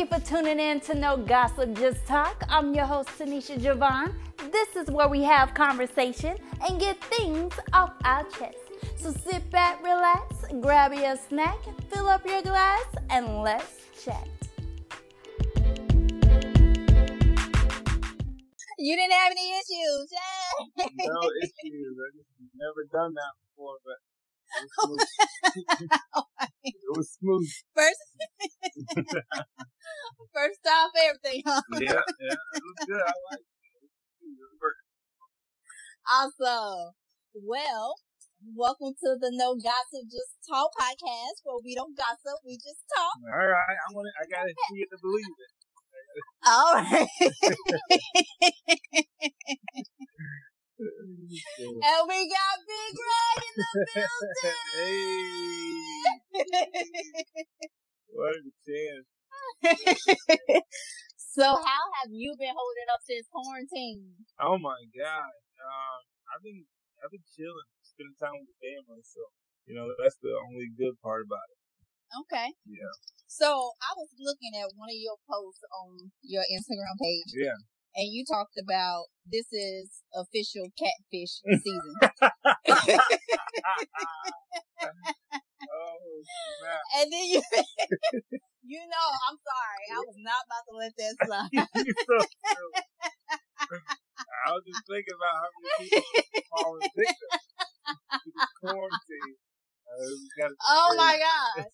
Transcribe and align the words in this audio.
you 0.00 0.06
for 0.06 0.20
tuning 0.20 0.58
in 0.58 0.80
to 0.80 0.94
No 0.94 1.14
Gossip 1.18 1.74
Just 1.74 2.06
Talk. 2.06 2.42
I'm 2.48 2.72
your 2.72 2.86
host, 2.86 3.10
Tenisha 3.18 3.60
Javon. 3.60 4.14
This 4.50 4.74
is 4.74 4.90
where 4.90 5.08
we 5.08 5.22
have 5.24 5.52
conversation 5.52 6.38
and 6.66 6.80
get 6.80 6.98
things 7.04 7.52
off 7.74 7.92
our 8.04 8.24
chest. 8.30 8.56
So 8.96 9.12
sit 9.12 9.50
back, 9.50 9.82
relax, 9.84 10.46
grab 10.62 10.94
your 10.94 11.16
snack, 11.16 11.58
fill 11.90 12.08
up 12.08 12.24
your 12.24 12.40
glass, 12.40 12.86
and 13.10 13.42
let's 13.42 13.76
chat. 14.02 14.26
You 18.78 18.96
didn't 18.96 19.12
have 19.12 19.32
any 19.32 19.50
issues, 19.52 20.08
yeah? 20.12 20.86
no 20.98 21.20
issues. 21.42 21.96
I 22.00 22.08
just 22.16 22.30
never 22.54 22.88
done 22.90 23.12
that 23.12 23.32
before, 23.52 23.76
but 23.84 23.96
it 26.64 26.74
was 26.96 27.10
smooth. 27.18 27.48
First, 27.74 28.02
first 30.34 30.60
off, 30.66 30.90
everything. 30.96 31.42
Huh? 31.46 31.62
Yeah, 31.74 32.02
yeah, 32.20 32.34
it 32.54 32.62
was 32.62 32.86
good. 32.86 33.02
I 33.02 33.12
like 33.30 33.40
it. 33.40 33.46
Awesome. 36.10 36.92
Well, 37.34 37.94
welcome 38.56 38.94
to 38.98 39.16
the 39.20 39.30
No 39.32 39.54
Gossip 39.54 40.10
Just 40.10 40.42
Talk 40.48 40.70
podcast, 40.78 41.44
where 41.44 41.60
we 41.64 41.74
don't 41.74 41.96
gossip, 41.96 42.40
we 42.44 42.56
just 42.56 42.82
talk. 42.94 43.14
All 43.30 43.46
right, 43.46 43.78
I 43.78 43.94
want 43.94 44.08
I 44.20 44.26
gotta 44.26 44.52
see 44.70 44.80
it 44.82 44.88
to 44.90 44.98
believe 45.00 45.24
it. 45.38 45.50
All 46.46 46.74
right. 46.74 47.06
and 51.60 52.02
we 52.08 52.18
got 52.24 52.56
Big 52.64 52.92
Greg 52.96 53.36
in 53.44 53.54
the 53.60 53.68
building. 53.92 54.56
hey. 54.80 54.96
what 58.16 58.32
a 58.32 58.48
chance. 58.64 59.04
so 61.36 61.44
how 61.44 61.84
have 62.00 62.08
you 62.08 62.32
been 62.40 62.56
holding 62.56 62.88
up 62.88 63.04
since 63.04 63.28
quarantine? 63.28 64.24
Oh 64.40 64.56
my 64.56 64.80
god. 64.96 65.36
Um, 65.60 66.00
I've 66.32 66.40
been 66.40 66.64
I've 67.04 67.12
been 67.12 67.28
chilling, 67.36 67.68
spending 67.84 68.16
time 68.16 68.40
with 68.40 68.56
family, 68.64 69.04
so 69.04 69.20
you 69.68 69.76
know, 69.76 69.92
that's 70.00 70.16
the 70.24 70.32
only 70.48 70.72
good 70.80 70.96
part 71.04 71.28
about 71.28 71.44
it. 71.52 71.60
Okay. 72.24 72.56
Yeah. 72.64 72.88
So 73.28 73.76
I 73.84 73.92
was 74.00 74.08
looking 74.16 74.56
at 74.56 74.72
one 74.80 74.88
of 74.88 74.96
your 74.96 75.20
posts 75.28 75.60
on 75.76 76.08
your 76.24 76.42
Instagram 76.48 76.96
page. 76.96 77.36
Yeah 77.36 77.60
and 77.94 78.06
you 78.12 78.24
talked 78.24 78.56
about 78.58 79.06
this 79.26 79.46
is 79.52 80.02
official 80.14 80.70
catfish 80.78 81.42
season. 81.62 81.94
oh, 82.02 82.10
and 86.98 87.06
then 87.12 87.24
you, 87.26 87.42
you 88.64 88.82
know, 88.86 89.06
I'm 89.28 89.38
sorry, 89.42 89.84
I 89.90 89.98
was 90.06 90.18
not 90.18 90.44
about 90.46 90.64
to 90.68 90.74
let 90.78 90.92
that 90.96 91.14
slide. 91.26 91.50
I 94.46 94.52
was 94.52 94.62
just 94.66 94.82
thinking 94.86 95.14
about 95.14 95.34
how 95.36 95.50
many 95.54 95.90
people 95.90 96.42
falling 96.50 96.90
victim 96.96 97.30
to 97.90 98.30
the 98.30 98.46
quarantine. 98.60 99.36
Uh, 99.90 100.54
oh 100.70 100.94
my 100.96 101.18
gosh! 101.18 101.66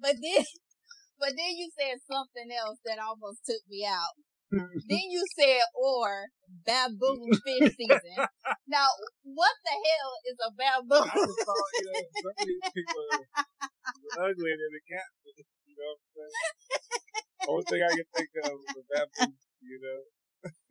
but 0.00 0.12
then, 0.20 0.44
but 1.18 1.32
then 1.32 1.56
you 1.56 1.72
said 1.72 1.96
something 2.04 2.52
else 2.52 2.78
that 2.84 3.00
almost 3.00 3.40
took 3.48 3.64
me 3.68 3.84
out 3.88 4.12
Mm-hmm. 4.46 4.78
then 4.86 5.04
you 5.10 5.26
said 5.34 5.58
or 5.74 6.30
baboon 6.62 7.34
fish 7.44 7.74
season. 7.74 8.18
Now, 8.70 8.86
what 9.26 9.54
the 9.66 9.74
hell 9.74 10.12
is 10.30 10.38
a 10.38 10.50
baboon? 10.54 11.02
I 11.02 11.18
just 11.18 11.42
thought, 11.42 11.72
you 11.74 11.90
know, 11.90 11.98
some 12.22 12.30
of 12.30 12.46
these 12.46 12.70
people 12.70 13.02
are 13.10 13.26
ugly 14.30 14.54
than 14.54 14.70
a 14.70 14.82
catfish. 14.86 15.50
You 15.66 15.74
know 15.74 15.90
what 15.90 15.98
I'm 15.98 16.14
saying? 16.14 16.34
Only 17.50 17.64
thing 17.66 17.82
I 17.82 17.90
can 17.90 18.06
think 18.14 18.30
of 18.46 18.54
is 18.54 18.70
a 18.70 18.84
baboon. 18.86 19.34
You 19.66 19.78
know. 19.82 20.00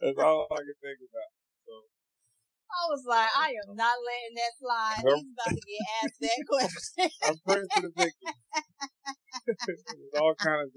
That's 0.00 0.18
all 0.18 0.48
I 0.48 0.64
can 0.64 0.78
think 0.80 0.98
about. 1.04 1.30
So. 1.68 1.72
I 2.66 2.82
was 2.90 3.04
like, 3.06 3.30
I 3.36 3.48
am 3.52 3.70
uh, 3.72 3.74
not 3.74 3.96
letting 4.00 4.36
that 4.36 4.52
slide. 4.58 5.00
He's 5.00 5.28
about 5.32 5.52
to 5.54 5.62
get 5.64 5.84
asked 6.04 6.20
that 6.20 6.40
question. 6.50 7.08
I'm 7.24 7.38
praying 7.46 7.68
for 7.72 7.82
the 7.84 7.92
victims. 7.96 8.36
There's 9.46 10.16
all 10.20 10.34
kind 10.36 10.66
of. 10.66 10.70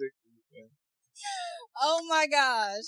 Oh 1.81 2.05
my 2.09 2.27
gosh. 2.27 2.83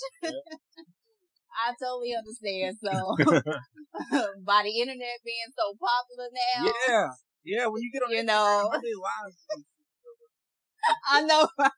I 1.52 1.72
totally 1.80 2.14
understand. 2.16 2.76
So, 2.82 3.16
by 4.46 4.62
the 4.64 4.80
internet 4.80 5.20
being 5.24 5.52
so 5.56 5.76
popular 5.76 6.28
now. 6.32 6.72
Yeah. 6.88 7.08
Yeah, 7.44 7.66
when 7.66 7.82
you 7.82 7.90
get 7.92 8.02
on 8.02 8.12
you 8.12 8.22
know, 8.22 8.70
I 11.10 11.22
know, 11.22 11.48
right? 11.58 11.72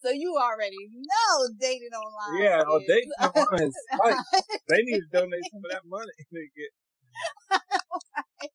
So 0.00 0.10
you 0.10 0.36
already 0.38 0.88
know 0.92 1.48
dating 1.58 1.90
online. 1.90 2.42
Yeah, 2.42 2.62
oh, 2.68 2.80
dating 2.86 3.10
online 3.18 3.68
is 3.68 3.74
like, 3.98 4.16
they 4.68 4.82
need 4.82 5.00
to 5.00 5.08
donate 5.10 5.44
some 5.50 5.62
of 5.64 5.70
that 5.72 5.82
money 5.86 6.12
they 6.30 6.48
get. 6.54 6.70
right. 7.50 8.50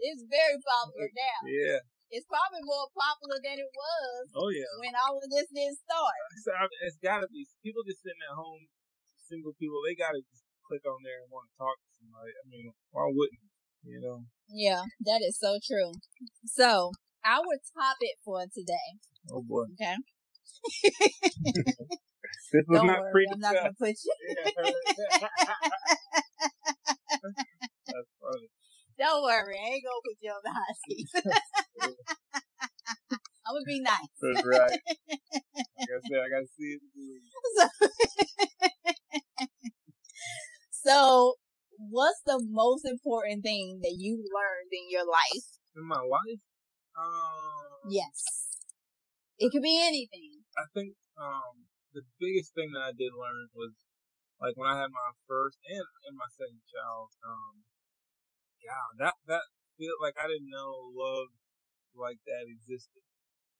It's 0.00 0.24
very 0.28 0.58
popular 0.66 1.10
now. 1.14 1.46
Yeah 1.46 1.78
it's 2.10 2.26
probably 2.30 2.62
more 2.62 2.86
popular 2.94 3.38
than 3.42 3.58
it 3.58 3.72
was. 3.72 4.22
Oh 4.34 4.50
yeah. 4.50 4.68
When 4.78 4.94
all 4.94 5.18
of 5.18 5.28
this 5.30 5.48
didn't 5.50 5.78
start. 5.82 6.20
So, 6.46 6.52
it's 6.86 6.98
gotta 7.02 7.26
be 7.28 7.46
people 7.62 7.82
just 7.82 8.02
sitting 8.02 8.22
at 8.22 8.34
home, 8.38 8.66
single 9.26 9.54
people. 9.58 9.82
They 9.82 9.98
gotta 9.98 10.22
just 10.22 10.46
click 10.66 10.82
on 10.86 11.02
there 11.06 11.22
and 11.22 11.30
want 11.30 11.50
to 11.50 11.54
talk 11.58 11.74
to 11.78 11.90
somebody. 11.98 12.34
I 12.34 12.44
mean, 12.46 12.74
why 12.90 13.06
wouldn't 13.10 13.42
you? 13.86 14.00
know? 14.02 14.26
Yeah, 14.50 14.82
that 15.06 15.22
is 15.22 15.38
so 15.38 15.58
true. 15.62 15.94
So 16.46 16.92
our 17.24 17.58
topic 17.74 18.18
for 18.24 18.46
today. 18.50 18.98
Oh 19.30 19.42
boy. 19.42 19.66
Okay. 19.74 19.96
this 22.52 22.64
was 22.68 22.78
Don't 22.78 22.86
not 22.86 23.00
worry, 23.00 23.26
I'm 23.32 23.40
not 23.40 23.54
gonna 23.54 23.72
put 23.78 23.94
you. 23.94 24.14
That's 27.86 28.10
funny. 28.18 28.48
Don't 28.98 29.22
worry, 29.22 29.58
I 29.58 29.68
ain't 29.74 29.84
gonna 29.84 30.02
put 30.04 30.16
you 30.20 30.30
on 30.30 30.42
the 30.42 30.50
hot 30.50 30.76
seat. 30.86 31.08
Be 33.76 33.82
nice. 33.84 34.08
That's 34.22 34.46
right. 34.46 34.72
Like 35.76 35.92
I 35.92 36.00
said, 36.08 36.20
I 36.24 36.28
gotta 36.32 36.48
see 36.56 36.72
it. 36.72 36.80
So, 37.52 37.64
so, 40.88 41.34
what's 41.76 42.22
the 42.24 42.40
most 42.40 42.88
important 42.88 43.44
thing 43.44 43.80
that 43.84 43.94
you 44.00 44.16
learned 44.16 44.72
in 44.72 44.88
your 44.88 45.04
life? 45.04 45.44
In 45.76 45.84
my 45.84 46.00
life? 46.00 46.40
Um, 46.96 47.92
yes. 47.92 48.24
It 49.38 49.52
could 49.52 49.62
be 49.62 49.78
anything. 49.84 50.40
I 50.56 50.64
think 50.72 50.96
um, 51.20 51.68
the 51.92 52.02
biggest 52.18 52.56
thing 52.56 52.72
that 52.72 52.88
I 52.88 52.92
did 52.96 53.12
learn 53.12 53.52
was 53.52 53.76
like 54.40 54.56
when 54.56 54.68
I 54.72 54.80
had 54.80 54.88
my 54.88 55.12
first 55.28 55.60
and, 55.68 55.86
and 56.08 56.16
my 56.16 56.28
second 56.32 56.64
child, 56.72 57.12
um, 57.20 57.68
God, 58.64 58.90
that 59.04 59.14
that 59.28 59.44
feel 59.76 60.00
like 60.00 60.16
I 60.16 60.26
didn't 60.26 60.48
know 60.48 60.88
love 60.96 61.28
like 61.92 62.16
that 62.24 62.48
existed. 62.48 63.04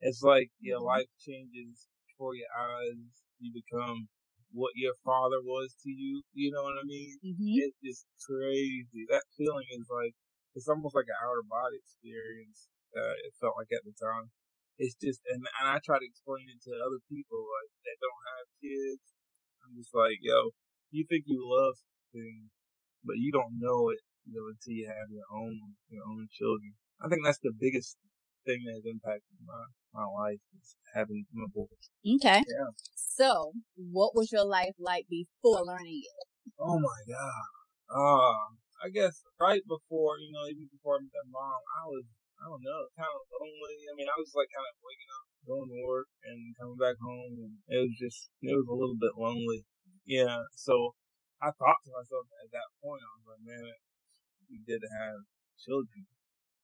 It's 0.01 0.23
like 0.23 0.51
your 0.61 0.79
mm-hmm. 0.79 1.05
life 1.05 1.11
changes 1.21 1.89
before 2.09 2.34
your 2.34 2.51
eyes. 2.53 3.11
You 3.39 3.53
become 3.53 4.09
what 4.53 4.73
your 4.77 4.97
father 5.05 5.41
was 5.45 5.77
to 5.84 5.91
you. 5.91 6.23
You 6.33 6.53
know 6.53 6.65
what 6.65 6.81
I 6.81 6.84
mean? 6.84 7.17
Mm-hmm. 7.21 7.65
It's 7.65 7.77
just 7.84 8.05
crazy. 8.25 9.05
That 9.09 9.25
feeling 9.37 9.69
is 9.77 9.89
like 9.93 10.17
it's 10.56 10.69
almost 10.69 10.97
like 10.97 11.09
an 11.09 11.21
outer 11.21 11.45
body 11.45 11.77
experience. 11.77 12.73
Uh, 12.97 13.17
it 13.29 13.37
felt 13.37 13.61
like 13.61 13.69
at 13.73 13.85
the 13.85 13.93
time. 13.93 14.33
It's 14.77 14.97
just, 15.01 15.25
and, 15.33 15.41
and 15.41 15.67
I 15.73 15.81
try 15.81 15.97
to 15.97 16.05
explain 16.05 16.53
it 16.53 16.61
to 16.69 16.73
other 16.77 17.01
people 17.09 17.41
like 17.41 17.73
that 17.89 17.97
don't 17.97 18.25
have 18.37 18.61
kids. 18.61 19.05
I'm 19.65 19.73
just 19.73 19.93
like, 19.97 20.21
yo, 20.21 20.53
you 20.93 21.09
think 21.09 21.25
you 21.25 21.41
love 21.41 21.81
things, 22.12 22.53
but 23.01 23.17
you 23.17 23.33
don't 23.33 23.56
know 23.56 23.89
it 23.89 24.05
you 24.27 24.35
know, 24.35 24.51
until 24.51 24.75
you 24.75 24.87
have 24.91 25.09
your 25.09 25.27
own 25.31 25.79
your 25.89 26.03
own 26.05 26.29
children. 26.35 26.75
I 27.01 27.09
think 27.09 27.23
that's 27.25 27.41
the 27.41 27.55
biggest 27.55 27.97
thing 28.46 28.62
that 28.64 28.78
has 28.78 28.87
impacted 28.87 29.37
my 29.43 29.66
my 29.93 30.06
life 30.06 30.40
is 30.54 30.78
having 30.94 31.26
my 31.34 31.50
boys. 31.50 31.90
Okay. 32.00 32.46
Yeah. 32.46 32.70
So, 32.94 33.52
what 33.75 34.14
was 34.14 34.31
your 34.31 34.46
life 34.46 34.78
like 34.78 35.06
before 35.10 35.66
learning 35.66 36.06
it? 36.06 36.26
Oh 36.60 36.78
my 36.78 37.00
god. 37.10 37.48
Uh, 37.90 38.54
I 38.82 38.88
guess 38.93 39.25
right 39.40 39.62
before, 39.66 40.19
you 40.22 40.31
know, 40.31 40.46
even 40.46 40.69
before 40.70 41.00
I 41.00 41.02
met 41.02 41.14
that 41.16 41.28
mom, 41.32 41.60
I 41.81 41.84
was, 41.88 42.06
I 42.37 42.44
don't 42.46 42.62
know, 42.62 42.82
kind 42.93 43.08
of 43.08 43.25
lonely. 43.32 43.76
I 43.88 43.93
mean, 43.96 44.10
I 44.10 44.16
was 44.20 44.31
like 44.37 44.50
kind 44.52 44.69
of 44.69 44.76
waking 44.84 45.10
up, 45.16 45.26
going 45.48 45.70
to 45.72 45.81
work, 45.87 46.08
and 46.28 46.52
coming 46.60 46.76
back 46.76 46.98
home, 47.00 47.34
and 47.40 47.54
it 47.72 47.81
was 47.82 47.96
just, 47.96 48.28
it 48.44 48.52
was 48.52 48.69
a 48.69 48.76
little 48.76 48.98
bit 49.00 49.16
lonely. 49.16 49.64
Yeah. 50.04 50.44
So 50.54 50.93
I 51.40 51.50
thought 51.56 51.81
to 51.88 51.90
myself 51.96 52.28
at 52.44 52.52
that 52.52 52.69
point, 52.84 53.00
I 53.00 53.12
was 53.16 53.26
like, 53.32 53.43
man, 53.48 53.75
we 54.52 54.60
did 54.62 54.84
have 54.84 55.25
children, 55.56 56.04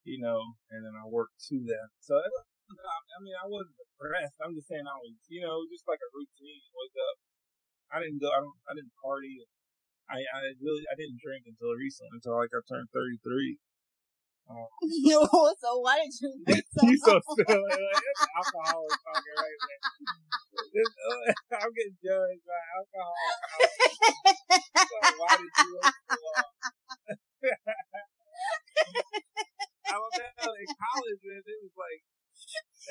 you 0.04 0.18
know, 0.18 0.38
and 0.70 0.82
then 0.84 0.94
I 0.98 1.06
worked 1.06 1.38
to 1.50 1.56
that. 1.70 1.88
So, 2.02 2.18
I 2.18 3.18
mean, 3.22 3.36
I 3.38 3.46
wasn't 3.46 3.78
depressed. 3.78 4.38
I'm 4.42 4.54
just 4.54 4.68
saying 4.68 4.86
I 4.86 4.98
was, 4.98 5.14
you 5.30 5.42
know, 5.42 5.62
just 5.70 5.86
like 5.86 6.02
a 6.02 6.10
routine. 6.10 6.62
Wake 6.74 6.98
up. 6.98 7.16
I 7.92 8.00
didn't 8.00 8.18
go. 8.18 8.32
I 8.32 8.40
don't. 8.40 8.58
I 8.66 8.72
didn't 8.74 8.96
party. 8.98 9.44
I 10.08 10.24
I 10.24 10.40
really 10.58 10.82
I 10.88 10.96
didn't 10.96 11.20
drink 11.20 11.44
until 11.46 11.76
recently 11.76 12.16
until 12.18 12.40
like 12.40 12.50
I 12.50 12.60
turned 12.66 12.88
33. 12.92 13.58
Uh, 14.50 14.66
so 15.62 15.78
why 15.78 16.02
did 16.02 16.12
you 16.20 16.34
wait 16.48 16.66
so 16.74 16.82
you 16.82 16.98
so 16.98 17.14
silly. 17.22 17.46
Like, 17.46 18.02
alcohol 18.36 18.82
is 18.90 18.98
talking 19.06 19.38
right 19.38 19.60
there. 19.62 19.82
This, 20.74 20.90
uh, 20.98 21.30
I'm 21.62 21.72
getting 21.72 21.96
judged 22.02 22.42
by 22.42 22.58
alcohol. 22.74 23.14
Like, 24.50 25.14
why 25.16 25.32
did 25.38 25.46
you 25.46 25.78
wait 25.78 25.94
so 26.10 26.18
long? 26.26 26.50
I. 29.92 30.52
In 30.52 30.68
college, 30.72 31.20
man, 31.22 31.42
it 31.42 31.60
was 31.62 31.76
like 31.76 32.00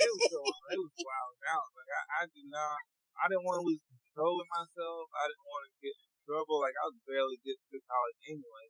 it 0.01 0.09
was 0.11 0.23
so 0.29 0.41
it 0.71 0.79
was 0.79 0.93
wild 1.01 1.37
out. 1.51 1.69
Like 1.73 1.91
I, 1.91 2.01
I 2.13 2.23
did 2.29 2.47
not. 2.47 2.79
I 3.19 3.27
didn't 3.27 3.45
want 3.45 3.59
to 3.61 3.67
lose 3.67 3.83
control 3.85 4.39
of 4.39 4.47
myself. 4.49 5.11
I 5.13 5.27
didn't 5.27 5.49
want 5.49 5.63
to 5.67 5.71
get 5.83 5.93
in 5.97 6.09
trouble. 6.25 6.57
Like 6.63 6.77
I 6.79 6.85
was 6.89 6.99
barely 7.03 7.37
getting 7.43 7.65
through 7.69 7.83
college 7.85 8.19
anyway. 8.25 8.65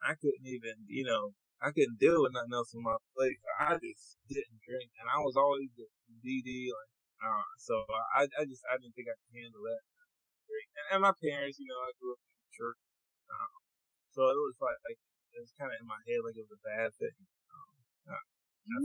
I 0.00 0.16
couldn't 0.16 0.48
even, 0.48 0.88
you 0.88 1.04
know, 1.04 1.36
I 1.60 1.76
couldn't 1.76 2.00
deal 2.00 2.24
with 2.24 2.32
nothing 2.32 2.56
else 2.56 2.72
on 2.72 2.80
my 2.80 2.96
plate. 3.12 3.36
I 3.60 3.76
just 3.76 4.16
didn't 4.32 4.64
drink, 4.64 4.88
and 4.96 5.12
I 5.12 5.20
was 5.20 5.36
always 5.36 5.68
the 5.76 5.84
DD. 6.24 6.72
Like, 6.72 6.92
uh, 7.20 7.48
so 7.60 7.84
I, 8.16 8.24
I 8.24 8.48
just, 8.48 8.64
I 8.64 8.80
didn't 8.80 8.96
think 8.96 9.12
I 9.12 9.16
could 9.20 9.36
handle 9.36 9.60
that. 9.68 9.84
And, 10.48 10.86
and 10.96 11.00
my 11.04 11.12
parents, 11.20 11.60
you 11.60 11.68
know, 11.68 11.80
I 11.84 11.92
grew 12.00 12.16
up 12.16 12.22
in 12.24 12.48
church, 12.56 12.80
um, 13.28 13.60
so 14.16 14.24
it 14.24 14.40
was 14.40 14.56
like, 14.56 14.80
like 14.88 14.98
it 15.36 15.40
was 15.44 15.52
kind 15.60 15.68
of 15.68 15.78
in 15.78 15.86
my 15.86 16.00
head 16.08 16.24
like 16.24 16.40
it 16.40 16.48
was 16.48 16.56
a 16.56 16.64
bad 16.64 16.96
thing. 16.96 17.20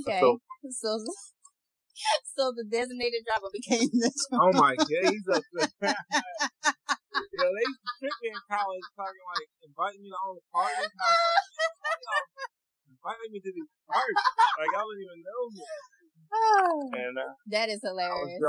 Okay. 0.01 0.19
So, 0.19 0.39
So, 0.71 0.91
so 2.35 2.43
the 2.55 2.65
designated 2.65 3.23
driver 3.25 3.49
became 3.53 3.89
the 3.91 4.11
oh 4.41 4.53
my 4.53 4.75
god, 4.75 5.05
he's 5.07 5.27
up 5.31 5.43
there. 5.53 5.69
you 7.15 7.37
know, 7.39 7.51
they 7.53 7.65
used 7.67 7.83
to 7.83 7.89
trick 7.99 8.15
me 8.23 8.29
in 8.33 8.41
college 8.49 8.87
talking 8.95 9.25
like 9.35 9.49
inviting 9.63 10.01
me 10.03 10.09
to 10.11 10.19
all 10.19 10.35
the 10.35 10.45
parties. 10.51 10.89
And 10.89 10.99
I 10.99 11.07
was 11.07 11.21
like, 11.23 11.99
y'all 12.03 12.25
inviting 12.91 13.31
me 13.31 13.39
to 13.43 13.51
these 13.53 13.71
parties? 13.87 14.23
Like 14.59 14.73
I 14.73 14.79
don't 14.81 14.99
even 14.99 15.19
know 15.23 15.41
me. 15.53 15.63
And 16.95 17.17
uh, 17.17 17.33
that 17.47 17.69
is 17.69 17.79
hilarious. 17.81 18.41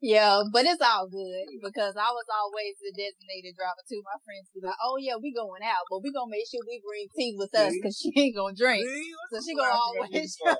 Yeah, 0.00 0.46
but 0.52 0.62
it's 0.62 0.78
all 0.80 1.10
good 1.10 1.46
because 1.58 1.98
I 1.98 2.10
was 2.14 2.28
always 2.30 2.78
the 2.78 2.94
designated 2.94 3.58
driver 3.58 3.82
too. 3.90 3.98
My 4.06 4.14
friends 4.22 4.46
be 4.54 4.62
like, 4.62 4.78
"Oh 4.78 4.94
yeah, 4.94 5.18
we 5.18 5.34
going 5.34 5.66
out, 5.66 5.90
but 5.90 6.06
we 6.06 6.14
gonna 6.14 6.30
make 6.30 6.46
sure 6.46 6.62
we 6.62 6.78
bring 6.78 7.10
tea 7.18 7.34
with 7.34 7.50
us 7.50 7.74
because 7.74 7.98
she 7.98 8.14
ain't 8.14 8.36
gonna 8.38 8.54
drink." 8.54 8.86
So 9.34 9.42
she 9.42 9.58
gonna 9.58 9.74
always 9.74 10.38
to 10.38 10.54
us. 10.54 10.58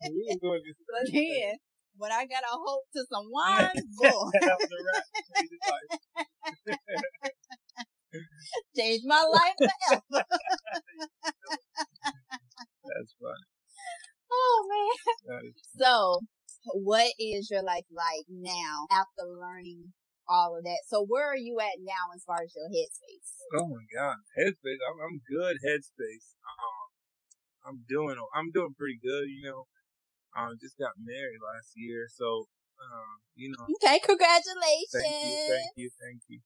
We 0.00 0.32
was 0.32 0.40
doing 0.40 0.62
this. 0.64 0.80
But 0.88 1.12
then, 1.12 1.60
when 2.00 2.12
I 2.12 2.24
got 2.24 2.40
a 2.40 2.56
hope 2.56 2.88
to 2.96 3.04
some 3.12 3.28
wine, 3.36 3.84
boy, 4.00 4.32
that 4.40 4.56
was 4.56 4.72
a 4.72 4.80
wrap. 4.80 5.04
He 5.36 5.44
just 5.52 5.60
like, 5.68 7.44
changed 8.72 9.04
my 9.04 9.20
life 9.28 9.60
forever. 10.08 10.24
That's 12.80 13.12
funny. 13.20 13.44
oh 14.32 14.58
man. 14.72 15.52
So, 15.76 16.20
what 16.74 17.12
is 17.18 17.50
your 17.50 17.62
life 17.62 17.86
like 17.90 18.26
now 18.28 18.86
after 18.90 19.24
learning 19.28 19.92
all 20.28 20.56
of 20.56 20.64
that? 20.64 20.80
So, 20.88 21.04
where 21.04 21.26
are 21.26 21.36
you 21.36 21.58
at 21.60 21.80
now 21.80 22.14
as 22.14 22.24
far 22.24 22.42
as 22.42 22.54
your 22.54 22.68
headspace? 22.68 23.60
oh 23.60 23.68
my 23.68 23.84
god, 23.94 24.16
headspace. 24.38 24.80
I'm, 24.84 24.98
I'm 25.00 25.20
good. 25.28 25.56
Headspace. 25.64 26.36
Um, 26.44 26.86
I'm 27.66 27.84
doing. 27.88 28.16
I'm 28.34 28.50
doing 28.50 28.74
pretty 28.76 28.98
good. 29.02 29.28
You 29.28 29.50
know, 29.50 29.64
um, 30.36 30.56
just 30.60 30.78
got 30.78 30.92
married 30.98 31.40
last 31.42 31.72
year, 31.76 32.06
so 32.10 32.46
um, 32.78 33.18
you 33.34 33.50
know, 33.50 33.66
Okay, 33.82 33.98
Congratulations. 34.00 34.94
Thank 34.94 35.14
you, 35.22 35.34
thank 35.48 35.70
you, 35.76 35.90
thank 36.00 36.20
you. 36.28 36.40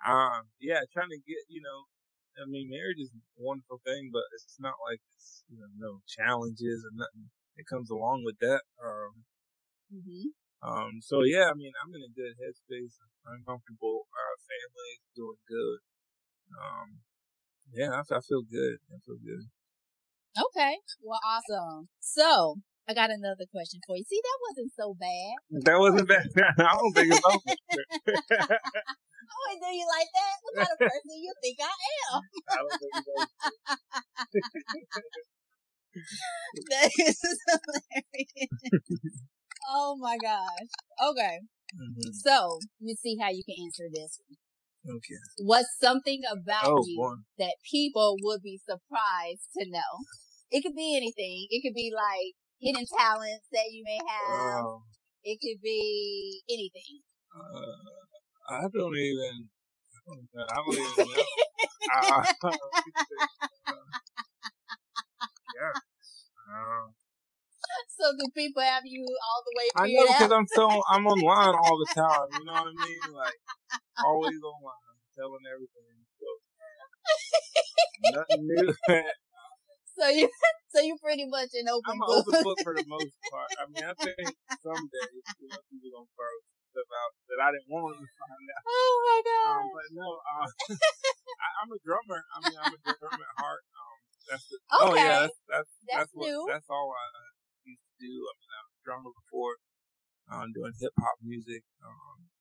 Um, 0.00 0.48
yeah, 0.60 0.80
trying 0.92 1.12
to 1.12 1.20
get, 1.20 1.44
you 1.48 1.60
know, 1.60 1.84
I 2.40 2.48
mean, 2.48 2.72
marriage 2.72 3.00
is 3.00 3.12
a 3.12 3.20
wonderful 3.36 3.80
thing, 3.84 4.08
but 4.12 4.24
it's 4.32 4.56
not 4.60 4.80
like 4.88 5.00
it's, 5.12 5.44
you 5.48 5.60
know, 5.60 5.68
no 5.76 6.00
challenges 6.08 6.84
or 6.84 6.92
nothing 6.96 7.28
that 7.56 7.68
comes 7.68 7.90
along 7.90 8.24
with 8.24 8.38
that. 8.40 8.64
Um, 8.80 9.28
hmm 9.90 10.30
um, 10.62 11.00
so 11.00 11.24
yeah, 11.24 11.48
I 11.48 11.56
mean, 11.56 11.72
I'm 11.80 11.88
in 11.96 12.04
a 12.04 12.12
good 12.12 12.36
headspace. 12.36 13.00
I'm 13.24 13.40
comfortable. 13.48 14.04
Our 14.12 14.36
family's 14.44 15.08
doing 15.16 15.40
good. 15.48 15.80
Um, 16.52 17.00
yeah, 17.72 17.96
I, 17.96 18.00
I 18.04 18.20
feel 18.20 18.44
good. 18.44 18.76
I 18.92 19.00
feel 19.00 19.16
good. 19.16 19.48
Okay, 20.36 20.76
well, 21.02 21.20
awesome. 21.24 21.88
So, 22.00 22.60
I 22.86 22.92
got 22.92 23.08
another 23.08 23.48
question 23.50 23.80
for 23.86 23.96
you. 23.96 24.04
See, 24.04 24.20
that 24.20 24.38
wasn't 24.52 24.72
so 24.76 24.94
bad. 25.00 25.64
That 25.64 25.78
wasn't 25.80 26.08
bad. 26.08 26.28
I 26.60 26.76
don't 26.76 26.92
think 26.92 27.08
it's 27.08 27.24
over. 27.24 27.40
I 29.30 29.34
wouldn't 29.48 29.64
do 29.64 29.72
you 29.72 29.88
like 29.88 30.10
that. 30.12 30.34
What 30.44 30.54
kind 30.60 30.72
of 30.76 30.78
person 30.78 31.08
do 31.08 31.16
you 31.16 31.32
think 31.40 31.56
I 31.64 31.72
am? 31.72 32.20
I 32.52 32.60
don't 32.60 32.76
think 32.76 32.92
it's 33.00 33.08
over. 33.08 33.32
That 36.68 36.90
is 37.00 37.16
hilarious. 37.48 39.29
Oh 39.70 39.96
my 40.00 40.18
gosh. 40.18 40.70
Okay. 41.10 41.40
Mhm. 41.76 42.14
So, 42.14 42.58
let 42.80 42.86
me 42.86 42.96
see 42.96 43.16
how 43.20 43.30
you 43.30 43.42
can 43.44 43.56
answer 43.64 43.84
this 43.92 44.20
one. 44.28 44.96
Okay. 44.96 45.20
What's 45.44 45.68
something 45.80 46.22
about 46.30 46.66
Oh, 46.66 46.84
you 46.84 46.98
boy. 47.00 47.14
that 47.38 47.56
people 47.70 48.16
would 48.22 48.42
be 48.42 48.58
surprised 48.64 49.48
to 49.58 49.66
know? 49.70 50.04
It 50.50 50.62
could 50.62 50.76
be 50.76 50.96
anything. 50.96 51.46
It 51.50 51.62
could 51.62 51.74
be 51.74 51.92
like 51.94 52.34
hidden 52.60 52.86
talents 52.98 53.46
that 53.52 53.70
you 53.72 53.84
may 53.84 53.98
have. 53.98 54.64
Oh, 54.64 54.82
It 55.24 55.38
could 55.42 55.62
be 55.62 56.42
anything. 56.50 57.00
uh, 57.36 58.54
I 58.54 58.68
don't 58.74 58.96
even. 58.96 59.48
I 60.38 60.56
don't 60.56 60.78
even 60.78 61.08
know. 61.12 61.24
uh, 63.68 63.74
yeah. 65.54 65.72
So 67.98 68.12
do 68.16 68.24
people 68.34 68.62
have 68.62 68.82
you 68.84 69.04
all 69.04 69.40
the 69.44 69.54
way 69.58 69.66
I 69.76 69.86
know 69.92 70.06
because? 70.08 70.32
I'm 70.32 70.46
so 70.48 70.64
I'm 70.90 71.06
online 71.06 71.54
all 71.54 71.76
the 71.78 71.90
time. 71.94 72.28
You 72.32 72.44
know 72.44 72.52
what 72.52 72.72
I 72.72 72.76
mean? 72.76 73.04
Like 73.12 73.38
always 74.04 74.40
online, 74.52 74.96
telling 75.16 75.44
everything. 75.46 75.94
So 76.18 76.28
nothing 78.10 78.42
new. 78.46 78.74
So 80.00 80.08
you, 80.08 80.32
so 80.72 80.80
you 80.80 80.96
pretty 80.96 81.28
much 81.28 81.52
an 81.52 81.68
open 81.68 81.92
I'm 81.92 82.00
an 82.00 82.08
book. 82.08 82.24
open 82.24 82.40
book 82.40 82.58
for 82.64 82.72
the 82.72 82.88
most 82.88 83.12
part. 83.28 83.52
I 83.60 83.68
mean, 83.68 83.84
I 83.84 83.92
think 84.00 84.32
someday 84.64 85.06
you 85.44 85.52
know 85.52 85.60
people 85.68 85.92
gonna 85.92 86.08
throw 86.16 86.34
stuff 86.72 86.88
out 86.88 87.12
that 87.28 87.38
I 87.44 87.48
didn't 87.52 87.68
want 87.68 88.00
to 88.00 88.06
find 88.08 88.46
out. 88.48 88.64
oh 88.64 88.92
my 89.04 89.18
Um, 89.20 89.28
god. 89.28 89.76
but 89.76 89.86
no, 89.92 90.08
uh, 90.24 90.48
I, 90.48 91.46
I'm 91.60 91.68
a 91.68 91.80
drummer. 91.84 92.20
I 92.32 92.36
mean, 92.48 92.56
I'm 92.56 92.72
a 92.72 92.80
drummer 92.80 93.24
at 93.28 93.36
heart. 93.36 93.62
Um, 93.76 93.96
that's 94.24 94.44
the, 94.48 94.56
oh 94.80 94.96
Okay. 94.96 95.04
yeah, 95.04 95.28
that's 95.28 95.36
that's 95.52 95.68
That's 95.84 96.00
that's, 96.08 96.12
what, 96.16 96.24
new. 96.32 96.40
that's 96.48 96.68
all 96.72 96.88
I 96.96 97.04
do. 98.00 98.14
I 98.26 98.32
mean, 98.40 98.50
I 98.56 98.60
was 98.64 98.74
a 98.74 98.82
drummer 98.82 99.12
before, 99.12 99.54
um, 100.32 100.50
doing 100.56 100.72
hip 100.80 100.96
hop 100.98 101.20
music. 101.20 101.62
Um, 101.84 102.32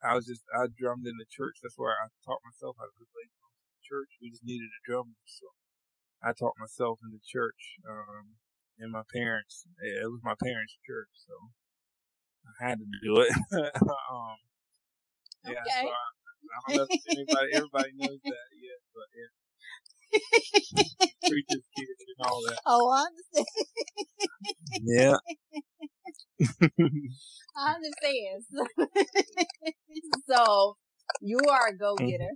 I 0.00 0.16
was 0.16 0.26
just 0.26 0.44
I 0.56 0.66
drummed 0.72 1.06
in 1.06 1.20
the 1.20 1.28
church. 1.28 1.60
That's 1.60 1.76
where 1.76 1.92
I 1.92 2.08
taught 2.24 2.44
myself 2.44 2.76
how 2.80 2.88
to 2.88 3.06
play 3.12 3.28
drums 3.28 3.60
in 3.60 3.70
the 3.76 3.84
church. 3.84 4.10
We 4.20 4.32
just 4.32 4.44
needed 4.44 4.72
a 4.72 4.82
drummer, 4.88 5.20
so 5.28 5.52
I 6.24 6.32
taught 6.32 6.56
myself 6.60 7.00
in 7.04 7.12
the 7.12 7.22
church. 7.24 7.80
Um, 7.84 8.40
and 8.78 8.92
my 8.92 9.04
parents, 9.08 9.64
it 9.80 10.04
was 10.08 10.20
my 10.24 10.36
parents' 10.36 10.76
church, 10.84 11.08
so 11.24 11.32
I 12.60 12.68
had 12.68 12.78
to 12.80 12.88
do 13.00 13.20
it. 13.24 13.32
um, 14.12 14.36
yeah, 15.48 15.64
Okay. 15.64 15.80
so 15.80 15.88
I, 15.88 16.06
I 16.52 16.56
don't 16.60 16.76
know 16.76 16.86
if 16.88 16.92
anybody, 17.08 17.48
everybody 17.56 17.90
knows 17.96 18.20
that 18.20 18.48
yet, 18.60 18.80
but 18.92 19.08
yeah, 19.16 19.32
preacher's 21.28 21.66
kids 21.76 22.04
and 22.06 22.26
all 22.26 22.40
that. 22.46 22.58
Oh, 22.66 22.90
I 22.90 23.04
understand. 23.06 23.46
Yeah. 24.82 25.16
I 27.56 27.74
understand. 27.74 28.44
so 30.28 30.76
you 31.22 31.38
are 31.50 31.68
a 31.68 31.76
go-getter. 31.76 32.32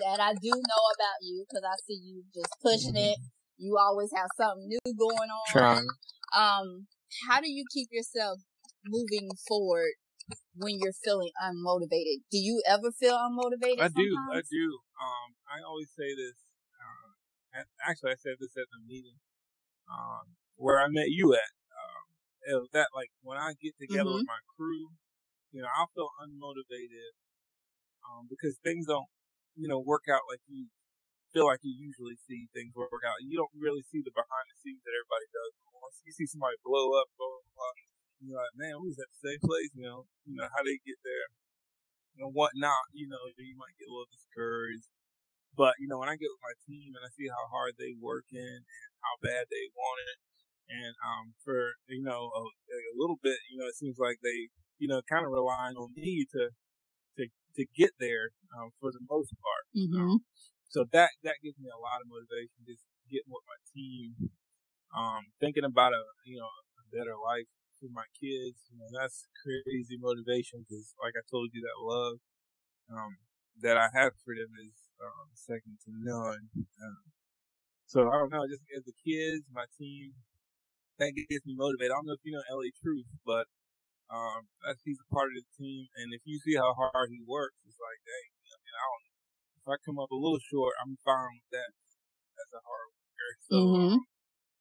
That 0.00 0.20
I 0.20 0.32
do 0.34 0.48
know 0.48 0.84
about 0.96 1.20
you 1.20 1.44
because 1.48 1.64
I 1.64 1.76
see 1.86 2.00
you 2.02 2.24
just 2.34 2.54
pushing 2.62 2.96
it. 2.96 3.18
You 3.58 3.76
always 3.78 4.10
have 4.16 4.28
something 4.36 4.68
new 4.68 4.94
going 4.96 5.28
on. 5.28 5.46
Trying. 5.52 5.88
Um, 6.34 6.86
how 7.28 7.40
do 7.40 7.50
you 7.50 7.64
keep 7.72 7.88
yourself 7.92 8.40
moving 8.86 9.28
forward 9.46 9.92
when 10.56 10.78
you're 10.80 10.96
feeling 11.04 11.30
unmotivated? 11.42 12.24
Do 12.30 12.38
you 12.38 12.62
ever 12.66 12.92
feel 12.92 13.14
unmotivated? 13.14 13.80
I 13.80 13.88
do. 13.88 14.18
I 14.32 14.40
do. 14.40 14.78
Um, 15.00 15.34
I 15.50 15.60
always 15.66 15.90
say 15.96 16.14
this. 16.14 16.43
And 17.54 17.64
actually, 17.86 18.12
I 18.12 18.18
said 18.18 18.36
this 18.42 18.58
at 18.58 18.66
the 18.74 18.82
meeting 18.82 19.22
um, 19.86 20.34
where 20.56 20.80
I 20.82 20.88
met 20.90 21.08
you 21.14 21.34
at. 21.34 21.52
Um, 21.70 22.04
it 22.50 22.54
was 22.58 22.70
that 22.74 22.90
like 22.94 23.10
when 23.22 23.38
I 23.38 23.54
get 23.62 23.78
together 23.78 24.10
Mm-hmm. 24.10 24.18
with 24.18 24.26
my 24.26 24.42
crew, 24.58 24.90
you 25.54 25.62
know, 25.62 25.70
I'll 25.70 25.90
feel 25.94 26.10
unmotivated 26.18 27.14
um, 28.02 28.26
because 28.26 28.58
things 28.60 28.86
don't, 28.90 29.06
you 29.54 29.68
know, 29.70 29.78
work 29.78 30.10
out 30.10 30.26
like 30.26 30.42
you 30.50 30.66
feel 31.32 31.46
like 31.50 31.62
you 31.66 31.74
usually 31.74 32.18
see 32.26 32.46
things 32.54 32.74
work 32.74 33.02
out. 33.06 33.18
You 33.22 33.38
don't 33.38 33.54
really 33.54 33.82
see 33.86 34.02
the 34.02 34.14
behind 34.14 34.46
the 34.50 34.56
scenes 34.62 34.82
that 34.86 34.94
everybody 34.94 35.26
does. 35.34 35.52
Once 35.78 35.98
you 36.06 36.14
see 36.14 36.26
somebody 36.26 36.58
blow 36.62 36.94
up, 36.98 37.10
blah 37.18 37.28
blah 37.28 37.50
blah, 37.54 37.74
you're 38.22 38.38
like, 38.38 38.54
man, 38.54 38.78
we 38.82 38.90
was 38.94 38.98
at 39.02 39.10
the 39.10 39.22
same 39.30 39.42
place. 39.42 39.70
You 39.74 39.86
know, 39.86 40.00
you 40.26 40.34
know 40.38 40.46
how 40.50 40.62
they 40.62 40.78
get 40.82 40.98
there, 41.02 41.26
you 42.14 42.22
know, 42.22 42.30
whatnot. 42.30 42.86
You 42.94 43.10
know, 43.10 43.20
you 43.36 43.58
might 43.58 43.74
get 43.78 43.90
a 43.90 43.94
little 43.94 44.10
discouraged. 44.10 44.93
But 45.56 45.78
you 45.78 45.86
know, 45.86 45.98
when 46.02 46.10
I 46.10 46.18
get 46.18 46.30
with 46.30 46.42
my 46.42 46.56
team 46.66 46.94
and 46.98 47.02
I 47.06 47.10
see 47.14 47.30
how 47.30 47.46
hard 47.50 47.78
they 47.78 47.94
working 47.98 48.42
and 48.42 48.66
how 49.02 49.14
bad 49.22 49.46
they 49.50 49.70
want 49.74 49.98
it, 50.02 50.18
and 50.68 50.94
um, 51.02 51.34
for 51.46 51.78
you 51.88 52.02
know 52.02 52.30
a, 52.34 52.42
a 52.42 52.94
little 52.98 53.18
bit, 53.22 53.38
you 53.50 53.58
know, 53.58 53.70
it 53.70 53.78
seems 53.78 53.98
like 53.98 54.18
they 54.22 54.50
you 54.78 54.88
know 54.88 55.00
kind 55.06 55.24
of 55.24 55.30
relying 55.30 55.76
on 55.78 55.94
me 55.94 56.26
to 56.34 56.50
to 57.18 57.22
to 57.56 57.62
get 57.76 57.94
there 58.02 58.34
um, 58.58 58.74
for 58.80 58.90
the 58.90 59.02
most 59.06 59.30
part. 59.38 59.64
Mm-hmm. 59.74 60.00
Um, 60.00 60.18
so 60.68 60.84
that 60.90 61.14
that 61.22 61.38
gives 61.42 61.58
me 61.62 61.70
a 61.70 61.78
lot 61.78 62.02
of 62.02 62.10
motivation, 62.10 62.66
just 62.66 62.82
getting 63.06 63.30
with 63.30 63.46
my 63.46 63.60
team, 63.70 64.34
um, 64.90 65.30
thinking 65.38 65.62
about 65.62 65.94
a 65.94 66.02
you 66.26 66.38
know 66.38 66.50
a 66.50 66.84
better 66.90 67.14
life 67.14 67.46
for 67.78 67.92
my 67.94 68.06
kids. 68.18 68.58
You 68.72 68.82
know, 68.82 68.90
that's 68.90 69.28
crazy 69.38 70.00
motivation 70.00 70.66
because, 70.66 70.94
like 70.98 71.14
I 71.14 71.22
told 71.30 71.54
you, 71.54 71.62
that 71.62 71.78
love 71.78 72.18
um, 72.90 73.22
that 73.62 73.76
I 73.76 73.88
have 73.94 74.18
for 74.24 74.34
them 74.34 74.50
is 74.58 74.83
um, 75.02 75.28
second 75.34 75.78
to 75.86 75.90
none. 75.90 76.50
Um, 76.58 77.02
so 77.86 78.08
I 78.10 78.18
don't 78.18 78.32
know, 78.32 78.46
just 78.48 78.62
as 78.76 78.84
the 78.84 78.96
kids, 78.96 79.46
my 79.52 79.66
team, 79.78 80.14
that 80.98 81.12
gets 81.14 81.46
me 81.46 81.54
motivated. 81.58 81.90
I 81.92 81.98
don't 81.98 82.06
know 82.06 82.18
if 82.18 82.24
you 82.24 82.32
know 82.34 82.44
LA 82.50 82.70
Truth, 82.82 83.08
but 83.26 83.46
um, 84.10 84.46
that's 84.62 84.82
he's 84.84 85.00
a 85.02 85.08
part 85.14 85.30
of 85.34 85.38
the 85.42 85.46
team, 85.58 85.88
and 85.98 86.14
if 86.14 86.22
you 86.24 86.38
see 86.42 86.54
how 86.54 86.74
hard 86.74 87.10
he 87.10 87.22
works, 87.26 87.58
it's 87.66 87.78
like, 87.80 88.00
dang, 88.06 88.28
I 88.52 88.56
mean, 88.62 88.76
I 88.76 88.84
don't. 88.86 89.04
If 89.64 89.66
I 89.72 89.76
come 89.80 89.96
up 89.98 90.12
a 90.12 90.18
little 90.18 90.42
short, 90.44 90.76
I'm 90.84 91.00
fine 91.04 91.40
with 91.40 91.50
that. 91.56 91.72
That's 92.36 92.52
a 92.52 92.62
hard 92.62 92.88
worker. 92.92 93.30
So, 93.48 93.56
Mm-hmm. 93.56 93.96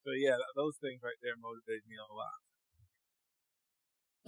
so 0.08 0.10
yeah, 0.16 0.40
those 0.56 0.80
things 0.80 1.04
right 1.04 1.20
there 1.22 1.36
motivate 1.36 1.84
me 1.88 2.00
a 2.00 2.08
lot. 2.16 2.40